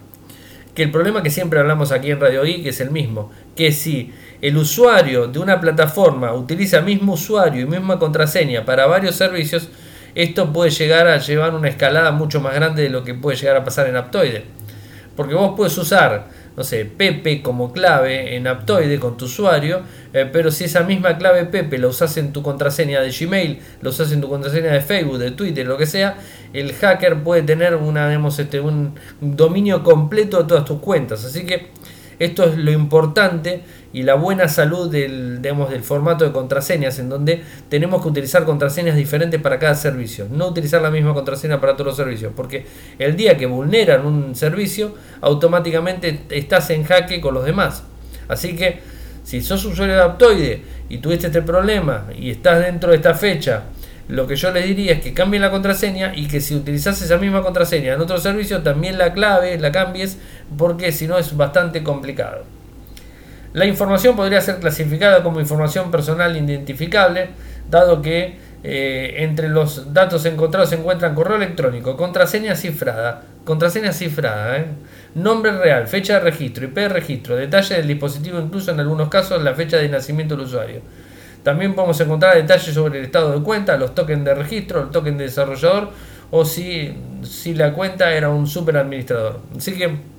que 0.72 0.84
el 0.84 0.92
problema 0.92 1.24
que 1.24 1.30
siempre 1.30 1.58
hablamos 1.58 1.90
aquí 1.90 2.12
en 2.12 2.20
Radio 2.20 2.42
que 2.42 2.68
es 2.68 2.80
el 2.80 2.92
mismo, 2.92 3.32
que 3.56 3.72
si 3.72 4.12
el 4.40 4.56
usuario 4.56 5.26
de 5.26 5.40
una 5.40 5.60
plataforma 5.60 6.32
utiliza 6.32 6.80
mismo 6.80 7.14
usuario 7.14 7.62
y 7.62 7.66
misma 7.66 7.98
contraseña 7.98 8.64
para 8.64 8.86
varios 8.86 9.16
servicios, 9.16 9.68
esto 10.14 10.52
puede 10.52 10.70
llegar 10.70 11.06
a 11.06 11.18
llevar 11.18 11.54
una 11.54 11.68
escalada 11.68 12.10
mucho 12.12 12.40
más 12.40 12.54
grande 12.54 12.82
de 12.82 12.88
lo 12.88 13.04
que 13.04 13.14
puede 13.14 13.36
llegar 13.36 13.56
a 13.56 13.64
pasar 13.64 13.88
en 13.88 13.96
Aptoide. 13.96 14.44
Porque 15.16 15.34
vos 15.34 15.54
puedes 15.56 15.76
usar 15.78 16.26
no 16.58 16.64
sé, 16.64 16.84
Pepe 16.86 17.40
como 17.40 17.72
clave 17.72 18.34
en 18.34 18.48
Aptoide 18.48 18.98
con 18.98 19.16
tu 19.16 19.26
usuario, 19.26 19.82
eh, 20.12 20.28
pero 20.32 20.50
si 20.50 20.64
esa 20.64 20.82
misma 20.82 21.16
clave 21.16 21.44
Pepe 21.44 21.78
la 21.78 21.86
usas 21.86 22.16
en 22.16 22.32
tu 22.32 22.42
contraseña 22.42 23.00
de 23.00 23.12
Gmail, 23.12 23.60
la 23.80 23.90
usas 23.90 24.10
en 24.10 24.20
tu 24.20 24.28
contraseña 24.28 24.72
de 24.72 24.80
Facebook, 24.80 25.18
de 25.18 25.30
Twitter, 25.30 25.64
lo 25.64 25.76
que 25.76 25.86
sea, 25.86 26.16
el 26.52 26.72
hacker 26.72 27.22
puede 27.22 27.42
tener 27.42 27.76
una, 27.76 28.12
este, 28.26 28.58
un 28.58 28.96
dominio 29.20 29.84
completo 29.84 30.42
de 30.42 30.48
todas 30.48 30.64
tus 30.64 30.80
cuentas. 30.80 31.24
Así 31.24 31.46
que 31.46 31.68
esto 32.18 32.42
es 32.42 32.56
lo 32.56 32.72
importante 32.72 33.62
y 33.92 34.02
la 34.02 34.14
buena 34.14 34.48
salud 34.48 34.90
del, 34.90 35.40
del 35.40 35.82
formato 35.82 36.24
de 36.24 36.32
contraseñas, 36.32 36.98
en 36.98 37.08
donde 37.08 37.42
tenemos 37.68 38.02
que 38.02 38.08
utilizar 38.08 38.44
contraseñas 38.44 38.96
diferentes 38.96 39.40
para 39.40 39.58
cada 39.58 39.74
servicio, 39.74 40.26
no 40.30 40.48
utilizar 40.48 40.82
la 40.82 40.90
misma 40.90 41.14
contraseña 41.14 41.60
para 41.60 41.72
todos 41.74 41.86
los 41.86 41.96
servicios, 41.96 42.32
porque 42.36 42.66
el 42.98 43.16
día 43.16 43.36
que 43.36 43.46
vulneran 43.46 44.04
un 44.04 44.34
servicio, 44.34 44.94
automáticamente 45.20 46.20
estás 46.30 46.70
en 46.70 46.84
jaque 46.84 47.20
con 47.20 47.34
los 47.34 47.44
demás. 47.44 47.84
Así 48.28 48.54
que 48.54 48.80
si 49.24 49.40
sos 49.42 49.64
usuario 49.64 49.94
de 49.94 50.02
Aptoide 50.02 50.62
y 50.88 50.98
tuviste 50.98 51.28
este 51.28 51.42
problema 51.42 52.06
y 52.16 52.30
estás 52.30 52.60
dentro 52.60 52.90
de 52.90 52.96
esta 52.96 53.14
fecha, 53.14 53.64
lo 54.08 54.26
que 54.26 54.36
yo 54.36 54.50
les 54.50 54.64
diría 54.64 54.94
es 54.94 55.00
que 55.02 55.12
cambien 55.12 55.42
la 55.42 55.50
contraseña 55.50 56.12
y 56.14 56.28
que 56.28 56.40
si 56.40 56.54
utilizas 56.54 57.00
esa 57.02 57.18
misma 57.18 57.42
contraseña 57.42 57.92
en 57.92 58.00
otro 58.00 58.18
servicio, 58.18 58.62
también 58.62 58.96
la 58.96 59.12
clave 59.12 59.58
la 59.58 59.70
cambies, 59.70 60.18
porque 60.56 60.92
si 60.92 61.06
no 61.06 61.18
es 61.18 61.36
bastante 61.36 61.82
complicado. 61.82 62.57
La 63.52 63.64
información 63.64 64.14
podría 64.14 64.40
ser 64.40 64.60
clasificada 64.60 65.22
como 65.22 65.40
información 65.40 65.90
personal 65.90 66.36
identificable, 66.36 67.30
dado 67.70 68.02
que 68.02 68.36
eh, 68.62 69.14
entre 69.18 69.48
los 69.48 69.94
datos 69.94 70.24
encontrados 70.26 70.70
se 70.70 70.76
encuentran 70.76 71.14
correo 71.14 71.36
electrónico, 71.36 71.96
contraseña 71.96 72.56
cifrada, 72.56 73.22
contraseña 73.44 73.92
cifrada, 73.92 74.58
¿eh? 74.58 74.66
nombre 75.14 75.52
real, 75.52 75.86
fecha 75.86 76.14
de 76.14 76.20
registro, 76.20 76.64
IP 76.64 76.74
de 76.74 76.88
registro, 76.88 77.36
detalle 77.36 77.76
del 77.76 77.86
dispositivo, 77.86 78.38
incluso 78.40 78.72
en 78.72 78.80
algunos 78.80 79.08
casos 79.08 79.42
la 79.42 79.54
fecha 79.54 79.78
de 79.78 79.88
nacimiento 79.88 80.36
del 80.36 80.44
usuario. 80.44 80.80
También 81.42 81.74
podemos 81.74 81.98
encontrar 82.00 82.34
detalles 82.34 82.74
sobre 82.74 82.98
el 82.98 83.06
estado 83.06 83.32
de 83.32 83.42
cuenta, 83.42 83.76
los 83.76 83.94
tokens 83.94 84.24
de 84.24 84.34
registro, 84.34 84.82
el 84.82 84.90
token 84.90 85.16
de 85.16 85.24
desarrollador 85.24 85.90
o 86.30 86.44
si, 86.44 86.94
si 87.22 87.54
la 87.54 87.72
cuenta 87.72 88.12
era 88.12 88.28
un 88.28 88.46
super 88.46 88.76
administrador. 88.76 89.40
Así 89.56 89.72
que 89.72 90.17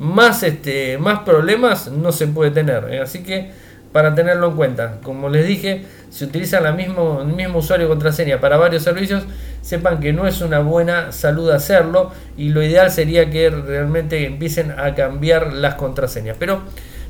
más, 0.00 0.42
este, 0.42 0.96
más 0.96 1.20
problemas 1.20 1.92
no 1.92 2.10
se 2.10 2.26
puede 2.26 2.50
tener. 2.50 2.86
¿eh? 2.90 3.00
Así 3.00 3.22
que 3.22 3.50
para 3.92 4.14
tenerlo 4.14 4.48
en 4.48 4.56
cuenta, 4.56 4.98
como 5.02 5.28
les 5.28 5.46
dije, 5.46 5.84
si 6.08 6.24
utilizan 6.24 6.62
la 6.62 6.72
mismo, 6.72 7.20
el 7.20 7.34
mismo 7.34 7.58
usuario 7.58 7.86
y 7.86 7.88
contraseña 7.88 8.40
para 8.40 8.56
varios 8.56 8.82
servicios, 8.82 9.24
sepan 9.60 10.00
que 10.00 10.12
no 10.14 10.26
es 10.26 10.40
una 10.40 10.60
buena 10.60 11.12
salud 11.12 11.50
hacerlo 11.50 12.12
y 12.36 12.48
lo 12.48 12.62
ideal 12.62 12.90
sería 12.90 13.30
que 13.30 13.50
realmente 13.50 14.24
empiecen 14.24 14.72
a 14.72 14.94
cambiar 14.94 15.52
las 15.52 15.74
contraseñas. 15.74 16.36
Pero 16.38 16.62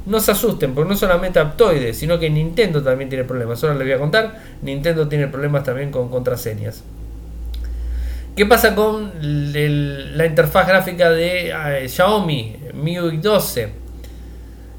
no 0.07 0.19
se 0.19 0.33
asusten, 0.33 0.75
porque 0.75 0.91
no 0.91 0.97
solamente 0.97 1.39
Aptoide, 1.39 1.95
sino 1.95 2.19
que 2.19 2.29
Nintendo 2.29 2.83
también 2.83 3.09
tiene 3.09 3.25
problemas. 3.25 3.63
Ahora 3.63 3.77
les 3.77 3.87
voy 3.87 3.93
a 3.95 3.99
contar, 3.99 4.41
Nintendo 4.63 5.07
tiene 5.07 5.29
problemas 5.29 5.63
también 5.63 5.93
con 5.93 6.09
contraseñas. 6.09 6.83
¿Qué 8.37 8.47
pasa 8.47 8.75
con 8.75 9.13
la 9.21 10.25
interfaz 10.25 10.67
gráfica 10.67 11.11
de 11.11 11.51
eh, 11.51 11.89
Xiaomi 11.89 12.57
MIUI 12.75 13.17
12? 13.19 13.69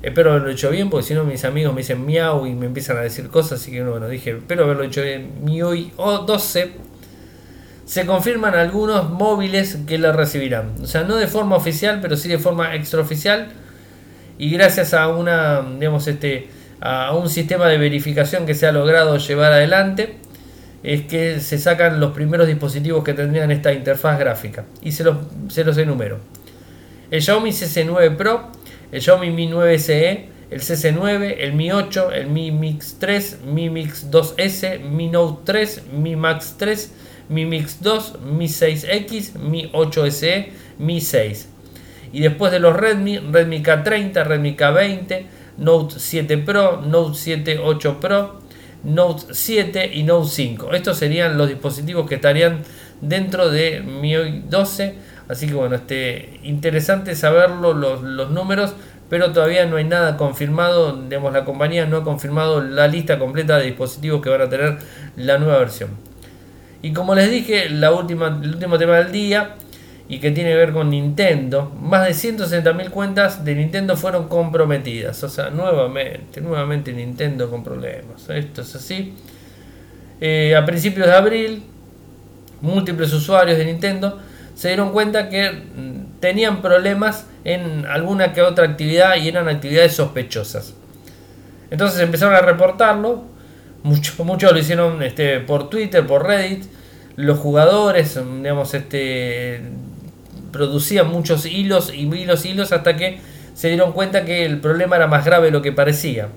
Espero 0.01 0.31
haberlo 0.31 0.49
hecho 0.49 0.71
bien, 0.71 0.89
porque 0.89 1.05
si 1.05 1.13
no 1.13 1.25
mis 1.25 1.43
amigos 1.43 1.73
me 1.73 1.81
dicen 1.81 2.03
miau 2.05 2.47
y 2.47 2.55
me 2.55 2.65
empiezan 2.65 2.97
a 2.97 3.01
decir 3.01 3.27
cosas, 3.27 3.61
así 3.61 3.71
que 3.71 3.83
bueno, 3.83 4.07
dije, 4.07 4.31
espero 4.31 4.63
haberlo 4.63 4.83
hecho 4.83 5.03
bien. 5.03 5.43
MIUI 5.43 5.91
12 5.97 6.71
se 7.85 8.05
confirman 8.05 8.55
algunos 8.55 9.09
móviles 9.09 9.79
que 9.85 9.97
la 9.97 10.13
recibirán. 10.13 10.75
O 10.81 10.87
sea, 10.87 11.03
no 11.03 11.17
de 11.17 11.27
forma 11.27 11.57
oficial, 11.57 11.99
pero 12.01 12.15
sí 12.15 12.29
de 12.29 12.39
forma 12.39 12.73
extraoficial. 12.73 13.49
Y 14.37 14.49
gracias 14.49 14.93
a 14.93 15.09
una, 15.09 15.61
digamos, 15.61 16.07
este, 16.07 16.47
a 16.79 17.13
un 17.13 17.29
sistema 17.29 17.67
de 17.67 17.77
verificación 17.77 18.45
que 18.45 18.55
se 18.55 18.65
ha 18.65 18.71
logrado 18.71 19.17
llevar 19.17 19.51
adelante, 19.51 20.17
es 20.83 21.01
que 21.05 21.39
se 21.39 21.57
sacan 21.57 21.99
los 21.99 22.11
primeros 22.11 22.47
dispositivos 22.47 23.03
que 23.03 23.13
tendrían 23.13 23.51
esta 23.51 23.71
interfaz 23.71 24.19
gráfica. 24.19 24.65
Y 24.81 24.91
se 24.91 25.03
los, 25.03 25.17
se 25.49 25.63
los 25.63 25.77
enumero. 25.77 26.19
El 27.11 27.21
Xiaomi 27.21 27.51
CC9 27.51 28.15
Pro, 28.15 28.49
el 28.91 29.01
Xiaomi 29.01 29.31
Mi 29.31 29.47
9 29.47 29.79
SE, 29.79 30.25
el 30.49 30.59
CC9, 30.59 31.35
el 31.39 31.53
Mi 31.53 31.71
8, 31.71 32.11
el 32.11 32.27
Mi 32.27 32.51
Mix 32.51 32.97
3, 32.99 33.39
Mi 33.45 33.69
Mix 33.69 34.09
2S, 34.09 34.79
Mi 34.79 35.07
Note 35.07 35.41
3, 35.45 35.83
Mi 35.93 36.15
Max 36.15 36.55
3, 36.57 36.93
Mi 37.29 37.45
Mix 37.45 37.81
2, 37.81 38.19
Mi 38.21 38.45
6X, 38.47 39.35
Mi 39.39 39.69
8 39.71 40.11
SE, 40.11 40.51
Mi 40.79 40.99
6. 40.99 41.49
Y 42.13 42.19
después 42.21 42.51
de 42.51 42.59
los 42.59 42.75
Redmi, 42.75 43.19
Redmi 43.19 43.63
K30, 43.63 44.25
Redmi 44.25 44.55
K20, 44.57 45.23
Note 45.57 45.95
7 45.97 46.37
Pro, 46.39 46.81
Note 46.81 47.17
7 47.17 47.59
8 47.59 47.99
Pro, 48.01 48.40
Note 48.83 49.33
7 49.33 49.91
y 49.93 50.03
Note 50.03 50.29
5. 50.29 50.73
Estos 50.73 50.97
serían 50.97 51.37
los 51.37 51.47
dispositivos 51.47 52.07
que 52.07 52.15
estarían 52.15 52.61
dentro 53.01 53.49
de 53.49 53.81
MIUI 53.81 54.43
12. 54.49 54.95
Así 55.27 55.47
que 55.47 55.53
bueno, 55.53 55.75
este, 55.75 56.39
interesante 56.43 57.15
saberlo, 57.15 57.73
los, 57.73 58.31
números, 58.31 58.73
pero 59.09 59.31
todavía 59.31 59.65
no 59.65 59.77
hay 59.77 59.85
nada 59.85 60.17
confirmado. 60.17 61.01
Digamos, 61.03 61.33
la 61.33 61.45
compañía 61.45 61.85
no 61.85 61.97
ha 61.97 62.03
confirmado 62.03 62.61
la 62.61 62.87
lista 62.87 63.19
completa 63.19 63.57
de 63.57 63.65
dispositivos 63.65 64.21
que 64.21 64.29
van 64.29 64.41
a 64.41 64.49
tener 64.49 64.77
la 65.15 65.37
nueva 65.37 65.59
versión. 65.59 65.89
Y 66.81 66.93
como 66.93 67.13
les 67.13 67.29
dije, 67.29 67.67
el 67.67 67.83
último 67.83 68.77
tema 68.77 68.97
del 68.97 69.11
día 69.11 69.55
y 70.09 70.19
que 70.19 70.31
tiene 70.31 70.51
que 70.51 70.55
ver 70.57 70.71
con 70.73 70.89
Nintendo, 70.89 71.71
más 71.79 72.05
de 72.05 72.11
160.000 72.11 72.89
cuentas 72.89 73.45
de 73.45 73.55
Nintendo 73.55 73.95
fueron 73.95 74.27
comprometidas. 74.27 75.23
O 75.23 75.29
sea, 75.29 75.49
nuevamente, 75.49 76.41
nuevamente 76.41 76.91
Nintendo 76.91 77.49
con 77.49 77.63
problemas. 77.63 78.29
Esto 78.29 78.61
es 78.61 78.75
así. 78.75 79.13
Eh, 80.19 80.55
a 80.55 80.65
principios 80.65 81.07
de 81.07 81.13
abril, 81.13 81.63
múltiples 82.61 83.11
usuarios 83.13 83.57
de 83.57 83.65
Nintendo 83.65 84.19
se 84.53 84.67
dieron 84.67 84.91
cuenta 84.91 85.29
que 85.29 85.51
mm, 85.51 86.19
tenían 86.19 86.61
problemas 86.61 87.25
en 87.43 87.85
alguna 87.87 88.33
que 88.33 88.41
otra 88.41 88.65
actividad 88.65 89.15
y 89.15 89.27
eran 89.27 89.47
actividades 89.47 89.93
sospechosas. 89.93 90.75
Entonces 91.71 92.01
empezaron 92.01 92.35
a 92.35 92.41
reportarlo. 92.41 93.23
Muchos, 93.83 94.19
muchos 94.25 94.51
lo 94.51 94.59
hicieron 94.59 95.01
este, 95.01 95.39
por 95.39 95.69
Twitter, 95.69 96.05
por 96.05 96.27
Reddit. 96.27 96.65
Los 97.15 97.39
jugadores, 97.39 98.19
digamos, 98.37 98.73
este, 98.73 99.61
producían 100.51 101.07
muchos 101.07 101.45
hilos 101.45 101.91
y 101.93 102.07
hilos 102.07 102.45
hilos 102.45 102.71
hasta 102.71 102.95
que 102.95 103.19
se 103.53 103.67
dieron 103.69 103.91
cuenta 103.91 104.25
que 104.25 104.45
el 104.45 104.59
problema 104.59 104.95
era 104.95 105.07
más 105.07 105.25
grave 105.25 105.47
de 105.47 105.51
lo 105.51 105.61
que 105.61 105.71
parecía. 105.71 106.29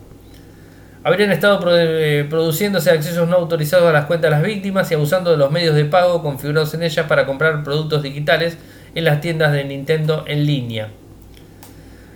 Habrían 1.03 1.33
estado 1.33 1.61
eh, 1.77 2.27
produciéndose 2.31 2.91
accesos 2.91 3.29
no 3.29 3.37
autorizados 3.37 3.87
a 3.87 3.93
las 3.93 4.07
cuentas 4.07 4.31
de 4.31 4.37
las 4.37 4.43
víctimas 4.43 4.91
y 4.91 4.95
abusando 4.95 5.31
de 5.31 5.37
los 5.37 5.51
medios 5.51 5.75
de 5.75 5.85
pago 5.85 6.23
configurados 6.23 6.73
en 6.73 6.83
ellas 6.83 7.07
para 7.07 7.27
comprar 7.27 7.63
productos 7.63 8.03
digitales 8.03 8.57
en 8.95 9.05
las 9.05 9.21
tiendas 9.21 9.53
de 9.53 9.65
Nintendo 9.65 10.25
en 10.27 10.47
línea. 10.47 10.89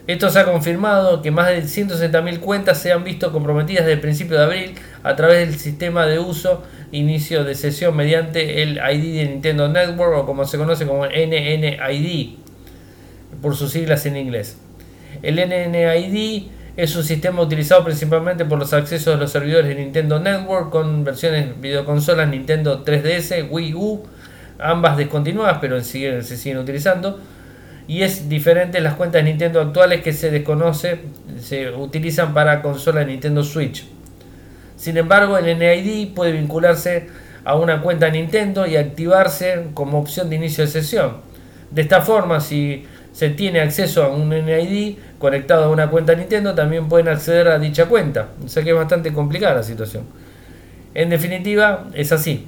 Esto 0.08 0.30
se 0.30 0.38
ha 0.38 0.46
confirmado 0.46 1.20
que 1.20 1.30
más 1.30 1.48
de 1.48 1.62
160.000 1.62 2.40
cuentas 2.40 2.80
se 2.80 2.92
han 2.92 3.04
visto 3.04 3.30
comprometidas 3.30 3.84
desde 3.84 3.92
el 3.92 4.00
principio 4.00 4.38
de 4.38 4.44
abril 4.44 4.74
a 5.02 5.14
través 5.16 5.46
del 5.46 5.58
sistema 5.58 6.06
de 6.06 6.18
uso 6.18 6.62
inicio 6.92 7.44
de 7.44 7.54
sesión 7.54 7.94
mediante 7.94 8.62
el 8.62 8.78
ID 8.78 9.18
de 9.18 9.28
Nintendo 9.28 9.68
Network 9.68 10.16
o 10.16 10.24
como 10.24 10.46
se 10.46 10.56
conoce 10.56 10.86
como 10.86 11.04
NNID 11.04 12.36
por 13.42 13.54
sus 13.54 13.72
siglas 13.72 14.06
en 14.06 14.16
inglés. 14.16 14.56
El 15.20 15.34
NNID 15.36 16.44
es 16.78 16.96
un 16.96 17.04
sistema 17.04 17.42
utilizado 17.42 17.84
principalmente 17.84 18.46
por 18.46 18.58
los 18.58 18.72
accesos 18.72 19.12
de 19.12 19.20
los 19.20 19.30
servidores 19.30 19.68
de 19.68 19.74
Nintendo 19.74 20.18
Network 20.18 20.70
con 20.70 21.04
versiones 21.04 21.60
videoconsolas 21.60 22.30
Nintendo 22.30 22.82
3DS, 22.82 23.46
Wii 23.50 23.74
U, 23.74 24.04
ambas 24.58 24.96
descontinuadas 24.96 25.58
pero 25.60 25.78
se 25.82 26.22
siguen 26.22 26.56
utilizando. 26.56 27.20
Y 27.88 28.02
es 28.02 28.28
diferente 28.28 28.80
las 28.80 28.94
cuentas 28.94 29.24
Nintendo 29.24 29.62
actuales 29.62 30.02
que 30.02 30.12
se 30.12 30.30
desconoce, 30.30 31.00
se 31.40 31.70
utilizan 31.70 32.34
para 32.34 32.60
consola 32.60 33.02
Nintendo 33.02 33.42
Switch. 33.42 33.86
Sin 34.76 34.98
embargo, 34.98 35.38
el 35.38 35.58
NID 35.58 36.14
puede 36.14 36.32
vincularse 36.32 37.08
a 37.44 37.56
una 37.56 37.80
cuenta 37.80 38.10
Nintendo 38.10 38.66
y 38.66 38.76
activarse 38.76 39.68
como 39.72 39.98
opción 39.98 40.28
de 40.28 40.36
inicio 40.36 40.64
de 40.66 40.70
sesión. 40.70 41.16
De 41.70 41.80
esta 41.80 42.02
forma, 42.02 42.40
si 42.40 42.86
se 43.12 43.30
tiene 43.30 43.60
acceso 43.60 44.04
a 44.04 44.08
un 44.08 44.28
NID 44.28 44.98
conectado 45.18 45.64
a 45.64 45.70
una 45.70 45.88
cuenta 45.88 46.14
Nintendo, 46.14 46.54
también 46.54 46.88
pueden 46.88 47.08
acceder 47.08 47.48
a 47.48 47.58
dicha 47.58 47.86
cuenta. 47.86 48.28
O 48.44 48.48
sea 48.48 48.62
que 48.62 48.70
es 48.70 48.76
bastante 48.76 49.14
complicada 49.14 49.54
la 49.54 49.62
situación. 49.62 50.04
En 50.94 51.08
definitiva, 51.08 51.86
es 51.94 52.12
así. 52.12 52.46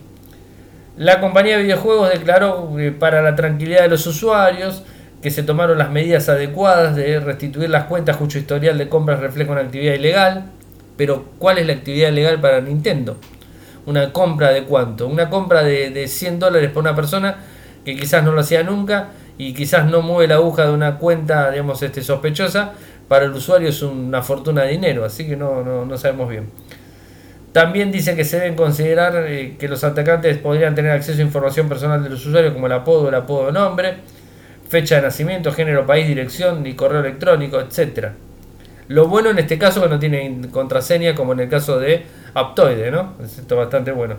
La 0.98 1.18
compañía 1.18 1.57
de 1.57 1.62
videojuegos 1.62 2.11
declaró 2.11 2.74
que 2.76 2.92
para 2.92 3.22
la 3.22 3.35
tranquilidad 3.35 3.83
de 3.83 3.88
los 3.88 4.07
usuarios 4.07 4.83
que 5.22 5.30
se 5.30 5.42
tomaron 5.42 5.78
las 5.78 5.90
medidas 5.90 6.28
adecuadas 6.28 6.96
de 6.96 7.20
restituir 7.20 7.70
las 7.70 7.85
cuentas 7.85 8.16
cuyo 8.16 8.38
historial 8.38 8.78
de 8.78 8.88
compras 8.88 9.20
refleja 9.20 9.52
una 9.52 9.61
actividad 9.61 9.94
ilegal 9.94 10.50
pero 11.00 11.24
¿cuál 11.38 11.56
es 11.56 11.66
la 11.66 11.72
actividad 11.72 12.12
legal 12.12 12.42
para 12.42 12.61
Nintendo? 12.61 13.16
Una 13.87 14.12
compra 14.12 14.50
de 14.50 14.64
cuánto? 14.64 15.06
Una 15.06 15.30
compra 15.30 15.62
de, 15.62 16.06
100 16.06 16.38
dólares 16.38 16.70
por 16.72 16.83
una 16.83 16.94
persona 16.94 17.37
que 17.87 17.96
quizás 17.96 18.22
no 18.22 18.33
lo 18.33 18.42
hacía 18.42 18.62
nunca 18.64 19.09
y 19.38 19.54
quizás 19.54 19.87
no 19.87 20.02
mueve 20.02 20.28
la 20.28 20.35
aguja 20.35 20.66
de 20.66 20.72
una 20.72 20.98
cuenta, 20.98 21.50
digamos, 21.52 21.83
este, 21.83 22.02
sospechosa, 22.02 22.72
para 23.09 23.24
el 23.24 23.30
usuario 23.30 23.70
es 23.70 23.80
una 23.80 24.20
fortuna 24.20 24.64
de 24.64 24.72
dinero, 24.72 25.06
así 25.06 25.26
que 25.26 25.38
no, 25.38 25.64
no, 25.64 25.96
sabemos 25.96 26.28
bien. 26.28 26.50
También 27.52 27.90
dice 27.90 28.14
que 28.14 28.24
se 28.26 28.38
deben 28.38 28.54
considerar 28.54 29.24
eh, 29.26 29.56
que 29.59 29.68
los 29.68 29.83
atacantes 29.83 30.37
podrían 30.37 30.74
tener 30.74 30.90
acceso 30.90 31.18
a 31.18 31.24
información 31.24 31.66
personal 31.66 32.04
de 32.04 32.11
los 32.11 32.26
usuarios 32.26 32.52
como 32.52 32.66
el 32.66 32.72
apodo, 32.72 33.09
el 33.09 33.14
apodo 33.14 33.46
de 33.46 33.52
nombre, 33.52 33.94
fecha 34.70 34.96
de 34.96 35.02
nacimiento, 35.02 35.50
género, 35.50 35.85
país, 35.85 36.06
dirección 36.06 36.64
y 36.64 36.74
correo 36.74 37.00
electrónico, 37.00 37.61
etcétera. 37.61 38.14
Lo 38.87 39.09
bueno 39.09 39.30
en 39.30 39.40
este 39.40 39.59
caso 39.59 39.80
es 39.80 39.85
que 39.87 39.90
no 39.90 39.98
tiene 39.98 40.40
contraseña 40.52 41.14
como 41.16 41.33
en 41.33 41.40
el 41.40 41.48
caso 41.48 41.80
de 41.80 42.04
Aptoide, 42.35 42.92
¿no? 42.92 43.14
Esto 43.22 43.54
es 43.54 43.59
bastante 43.59 43.90
bueno. 43.90 44.14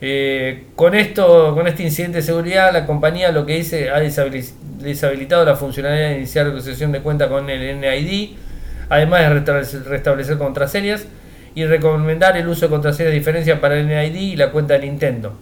Eh, 0.00 0.64
con 0.74 0.96
esto, 0.96 1.54
con 1.54 1.68
este 1.68 1.84
incidente 1.84 2.18
de 2.18 2.22
seguridad, 2.22 2.72
la 2.72 2.84
compañía 2.84 3.30
lo 3.30 3.46
que 3.46 3.54
dice 3.54 3.90
ha 3.90 4.00
deshabilitado 4.00 5.44
la 5.44 5.54
funcionalidad 5.54 6.08
de 6.08 6.16
iniciar 6.16 6.46
la 6.46 6.86
de 6.88 7.00
cuenta 7.00 7.28
con 7.28 7.48
el 7.48 7.80
NID, 7.80 8.36
además 8.88 9.20
de 9.20 9.80
restablecer, 9.84 10.36
contraseñas 10.36 11.06
y 11.54 11.64
recomendar 11.64 12.36
el 12.36 12.48
uso 12.48 12.62
de 12.62 12.70
contraseñas 12.70 13.12
de 13.12 13.18
diferencia 13.18 13.60
para 13.60 13.78
el 13.78 13.86
NID 13.86 14.14
y 14.16 14.36
la 14.36 14.50
cuenta 14.50 14.74
de 14.74 14.80
Nintendo. 14.80 15.34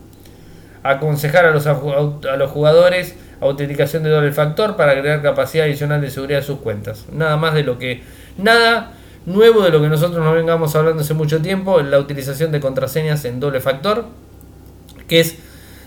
Aconsejar 0.82 1.46
a 1.46 1.50
los 1.50 2.50
jugadores 2.50 3.16
autenticación 3.42 4.02
de 4.02 4.10
doble 4.10 4.32
factor 4.32 4.76
para 4.76 4.92
agregar 4.92 5.22
capacidad 5.22 5.66
adicional 5.66 6.00
de 6.00 6.10
seguridad 6.10 6.40
a 6.40 6.44
sus 6.44 6.58
cuentas. 6.60 7.06
Nada 7.12 7.36
más 7.36 7.54
de 7.54 7.64
lo 7.64 7.78
que 7.78 8.02
Nada 8.38 8.92
nuevo 9.26 9.62
de 9.62 9.70
lo 9.70 9.80
que 9.80 9.88
nosotros 9.88 10.24
nos 10.24 10.34
vengamos 10.34 10.74
hablando 10.74 11.02
hace 11.02 11.14
mucho 11.14 11.40
tiempo, 11.42 11.80
la 11.80 11.98
utilización 11.98 12.50
de 12.50 12.60
contraseñas 12.60 13.24
en 13.24 13.40
doble 13.40 13.60
factor, 13.60 14.06
que 15.06 15.20
es 15.20 15.36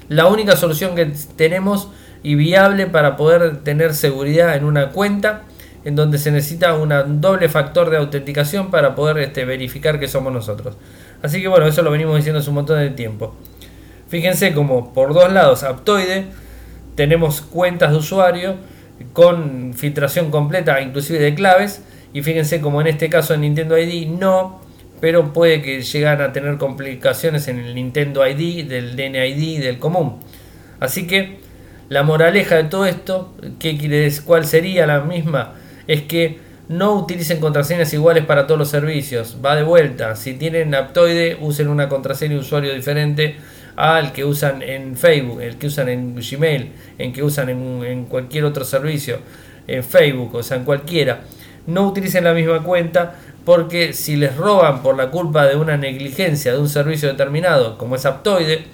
la 0.07 0.27
única 0.27 0.55
solución 0.55 0.95
que 0.95 1.11
tenemos 1.35 1.89
y 2.23 2.35
viable 2.35 2.87
para 2.87 3.17
poder 3.17 3.63
tener 3.63 3.93
seguridad 3.93 4.55
en 4.55 4.63
una 4.63 4.89
cuenta 4.91 5.43
en 5.83 5.95
donde 5.95 6.17
se 6.17 6.31
necesita 6.31 6.73
un 6.75 7.21
doble 7.21 7.49
factor 7.49 7.89
de 7.89 7.97
autenticación 7.97 8.71
para 8.71 8.95
poder 8.95 9.19
este, 9.19 9.45
verificar 9.45 9.99
que 9.99 10.07
somos 10.07 10.31
nosotros. 10.31 10.75
Así 11.21 11.41
que 11.41 11.47
bueno, 11.47 11.65
eso 11.67 11.81
lo 11.81 11.91
venimos 11.91 12.15
diciendo 12.15 12.39
hace 12.39 12.49
un 12.49 12.55
montón 12.55 12.79
de 12.79 12.89
tiempo. 12.91 13.35
Fíjense 14.07 14.53
como 14.53 14.93
por 14.93 15.13
dos 15.13 15.31
lados 15.31 15.63
Aptoide 15.63 16.27
tenemos 16.95 17.41
cuentas 17.41 17.91
de 17.91 17.97
usuario 17.97 18.55
con 19.13 19.73
filtración 19.73 20.31
completa 20.31 20.81
inclusive 20.81 21.19
de 21.19 21.35
claves 21.35 21.83
y 22.13 22.21
fíjense 22.21 22.61
como 22.61 22.81
en 22.81 22.87
este 22.87 23.09
caso 23.09 23.33
en 23.33 23.41
Nintendo 23.41 23.77
ID 23.77 24.07
no, 24.07 24.61
pero 25.01 25.33
puede 25.33 25.61
que 25.61 25.81
llegan 25.81 26.21
a 26.21 26.31
tener 26.31 26.57
complicaciones 26.57 27.47
en 27.49 27.59
el 27.59 27.75
Nintendo 27.75 28.25
ID, 28.25 28.65
del 28.67 28.95
DNID, 28.95 29.61
del 29.61 29.79
común. 29.79 30.19
Así 30.79 31.07
que 31.07 31.39
la 31.89 32.03
moraleja 32.03 32.55
de 32.55 32.63
todo 32.65 32.85
esto, 32.85 33.35
¿qué 33.59 33.77
¿cuál 34.23 34.45
sería 34.45 34.87
la 34.87 35.01
misma? 35.01 35.55
Es 35.87 36.03
que 36.03 36.39
no 36.67 36.93
utilicen 36.93 37.39
contraseñas 37.39 37.93
iguales 37.93 38.25
para 38.25 38.47
todos 38.47 38.57
los 38.57 38.69
servicios. 38.69 39.37
Va 39.43 39.55
de 39.55 39.63
vuelta. 39.63 40.15
Si 40.15 40.33
tienen 40.33 40.73
Aptoide, 40.73 41.37
usen 41.39 41.67
una 41.67 41.89
contraseña 41.89 42.33
de 42.33 42.39
usuario 42.39 42.73
diferente 42.73 43.35
al 43.75 44.13
que 44.13 44.23
usan 44.23 44.61
en 44.61 44.95
Facebook, 44.95 45.41
el 45.41 45.57
que 45.57 45.67
usan 45.67 45.89
en 45.89 46.15
Gmail, 46.15 46.71
en 46.97 47.13
que 47.13 47.23
usan 47.23 47.49
en, 47.49 47.83
en 47.83 48.05
cualquier 48.05 48.45
otro 48.45 48.63
servicio, 48.63 49.19
en 49.67 49.83
Facebook, 49.83 50.35
o 50.35 50.43
sea, 50.43 50.57
en 50.57 50.63
cualquiera 50.63 51.21
no 51.67 51.87
utilicen 51.87 52.23
la 52.23 52.33
misma 52.33 52.61
cuenta 52.63 53.15
porque 53.43 53.93
si 53.93 54.15
les 54.15 54.35
roban 54.35 54.81
por 54.81 54.95
la 54.97 55.11
culpa 55.11 55.45
de 55.45 55.55
una 55.55 55.77
negligencia 55.77 56.53
de 56.53 56.59
un 56.59 56.69
servicio 56.69 57.09
determinado, 57.09 57.77
como 57.77 57.95
es 57.95 58.05
Aptoide, 58.05 58.65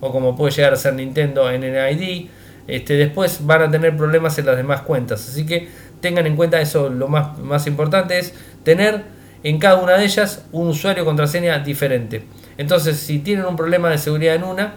o 0.00 0.12
como 0.12 0.36
puede 0.36 0.52
llegar 0.52 0.72
a 0.72 0.76
ser 0.76 0.94
Nintendo 0.94 1.50
NNID, 1.50 2.28
este, 2.66 2.94
después 2.94 3.44
van 3.44 3.62
a 3.62 3.70
tener 3.70 3.96
problemas 3.96 4.38
en 4.38 4.46
las 4.46 4.56
demás 4.56 4.82
cuentas. 4.82 5.28
Así 5.28 5.44
que 5.44 5.68
tengan 6.00 6.26
en 6.26 6.36
cuenta 6.36 6.60
eso, 6.60 6.88
lo 6.88 7.08
más, 7.08 7.38
más 7.38 7.66
importante 7.66 8.18
es 8.18 8.34
tener 8.62 9.02
en 9.42 9.58
cada 9.58 9.76
una 9.76 9.98
de 9.98 10.04
ellas 10.04 10.46
un 10.52 10.68
usuario 10.68 11.04
contraseña 11.04 11.58
diferente. 11.58 12.24
Entonces, 12.58 12.98
si 12.98 13.18
tienen 13.18 13.44
un 13.46 13.56
problema 13.56 13.90
de 13.90 13.98
seguridad 13.98 14.34
en 14.34 14.44
una, 14.44 14.74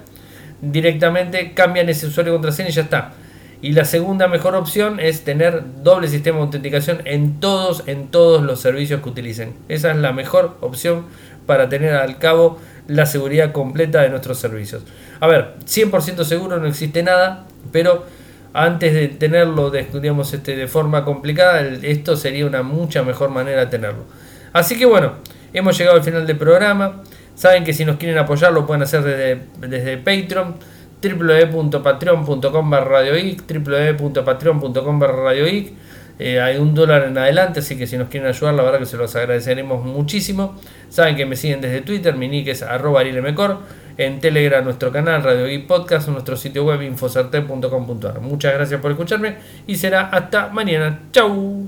directamente 0.62 1.54
cambian 1.54 1.90
ese 1.90 2.08
usuario 2.08 2.34
contraseña 2.34 2.70
y 2.70 2.74
ya 2.74 2.82
está. 2.84 3.14
Y 3.62 3.72
la 3.72 3.86
segunda 3.86 4.28
mejor 4.28 4.56
opción 4.56 5.00
es 5.00 5.24
tener 5.24 5.64
doble 5.82 6.08
sistema 6.08 6.38
de 6.38 6.44
autenticación 6.44 7.02
en 7.06 7.40
todos, 7.40 7.84
en 7.88 8.08
todos 8.10 8.44
los 8.44 8.62
servicios 8.62 9.02
que 9.02 9.10
utilicen. 9.10 9.54
Esa 9.68 9.92
es 9.92 9.98
la 9.98 10.14
mejor 10.14 10.58
opción 10.62 11.06
para 11.48 11.68
tener 11.68 11.96
al 11.96 12.20
cabo 12.20 12.60
la 12.88 13.06
seguridad 13.06 13.52
completa 13.52 14.02
de 14.02 14.10
nuestros 14.10 14.38
servicios. 14.38 14.84
A 15.20 15.28
ver, 15.28 15.56
100% 15.66 16.24
seguro 16.24 16.58
no 16.58 16.68
existe 16.68 17.02
nada, 17.02 17.46
pero 17.72 18.06
antes 18.54 18.94
de 18.94 19.08
tenerlo 19.08 19.72
de, 19.72 19.82
este, 19.82 20.56
de 20.56 20.68
forma 20.68 21.04
complicada, 21.04 21.62
esto 21.62 22.16
sería 22.16 22.46
una 22.46 22.62
mucha 22.62 23.04
mejor 23.04 23.30
manera 23.30 23.62
de 23.62 23.68
tenerlo. 23.68 24.06
Así 24.54 24.78
que 24.78 24.86
bueno, 24.86 25.14
hemos 25.54 25.78
llegado 25.78 25.98
al 25.98 26.04
final 26.04 26.26
del 26.26 26.38
programa. 26.38 27.04
Saben 27.36 27.64
que 27.64 27.74
si 27.74 27.86
nos 27.86 27.98
quieren 27.98 28.18
apoyar 28.18 28.52
lo 28.52 28.66
pueden 28.66 28.84
hacer 28.84 29.04
desde, 29.04 29.42
desde 29.60 29.98
Patreon 29.98 30.56
www.patreon.com 31.02 32.74
radioic 32.74 33.44
www.patreon.com 33.48 35.02
radioic 35.02 35.74
eh, 36.20 36.42
hay 36.42 36.58
un 36.58 36.74
dólar 36.74 37.04
en 37.04 37.18
adelante, 37.18 37.60
así 37.60 37.78
que 37.78 37.86
si 37.86 37.98
nos 37.98 38.10
quieren 38.10 38.28
ayudar, 38.28 38.56
la 38.56 38.64
verdad 38.64 38.80
que 38.80 38.86
se 38.86 38.98
los 38.98 39.16
agradeceremos 39.16 39.86
muchísimo. 39.86 40.56
Saben 40.90 41.16
que 41.16 41.26
me 41.26 41.36
siguen 41.36 41.62
desde 41.62 41.82
Twitter, 41.82 42.16
mi 42.16 42.28
nick 42.28 42.48
es 42.48 42.64
arroba 42.64 43.04
en 43.04 44.20
Telegram 44.20 44.64
nuestro 44.64 44.92
canal 44.92 45.24
Radio 45.24 45.46
Geek 45.46 45.68
Podcast, 45.68 46.08
nuestro 46.10 46.36
sitio 46.36 46.66
web 46.66 46.82
infocerte.com.ar. 46.82 48.22
Muchas 48.22 48.54
gracias 48.54 48.80
por 48.80 48.92
escucharme 48.92 49.36
y 49.66 49.76
será 49.76 50.10
hasta 50.10 50.50
mañana. 50.50 51.00
Chau. 51.12 51.68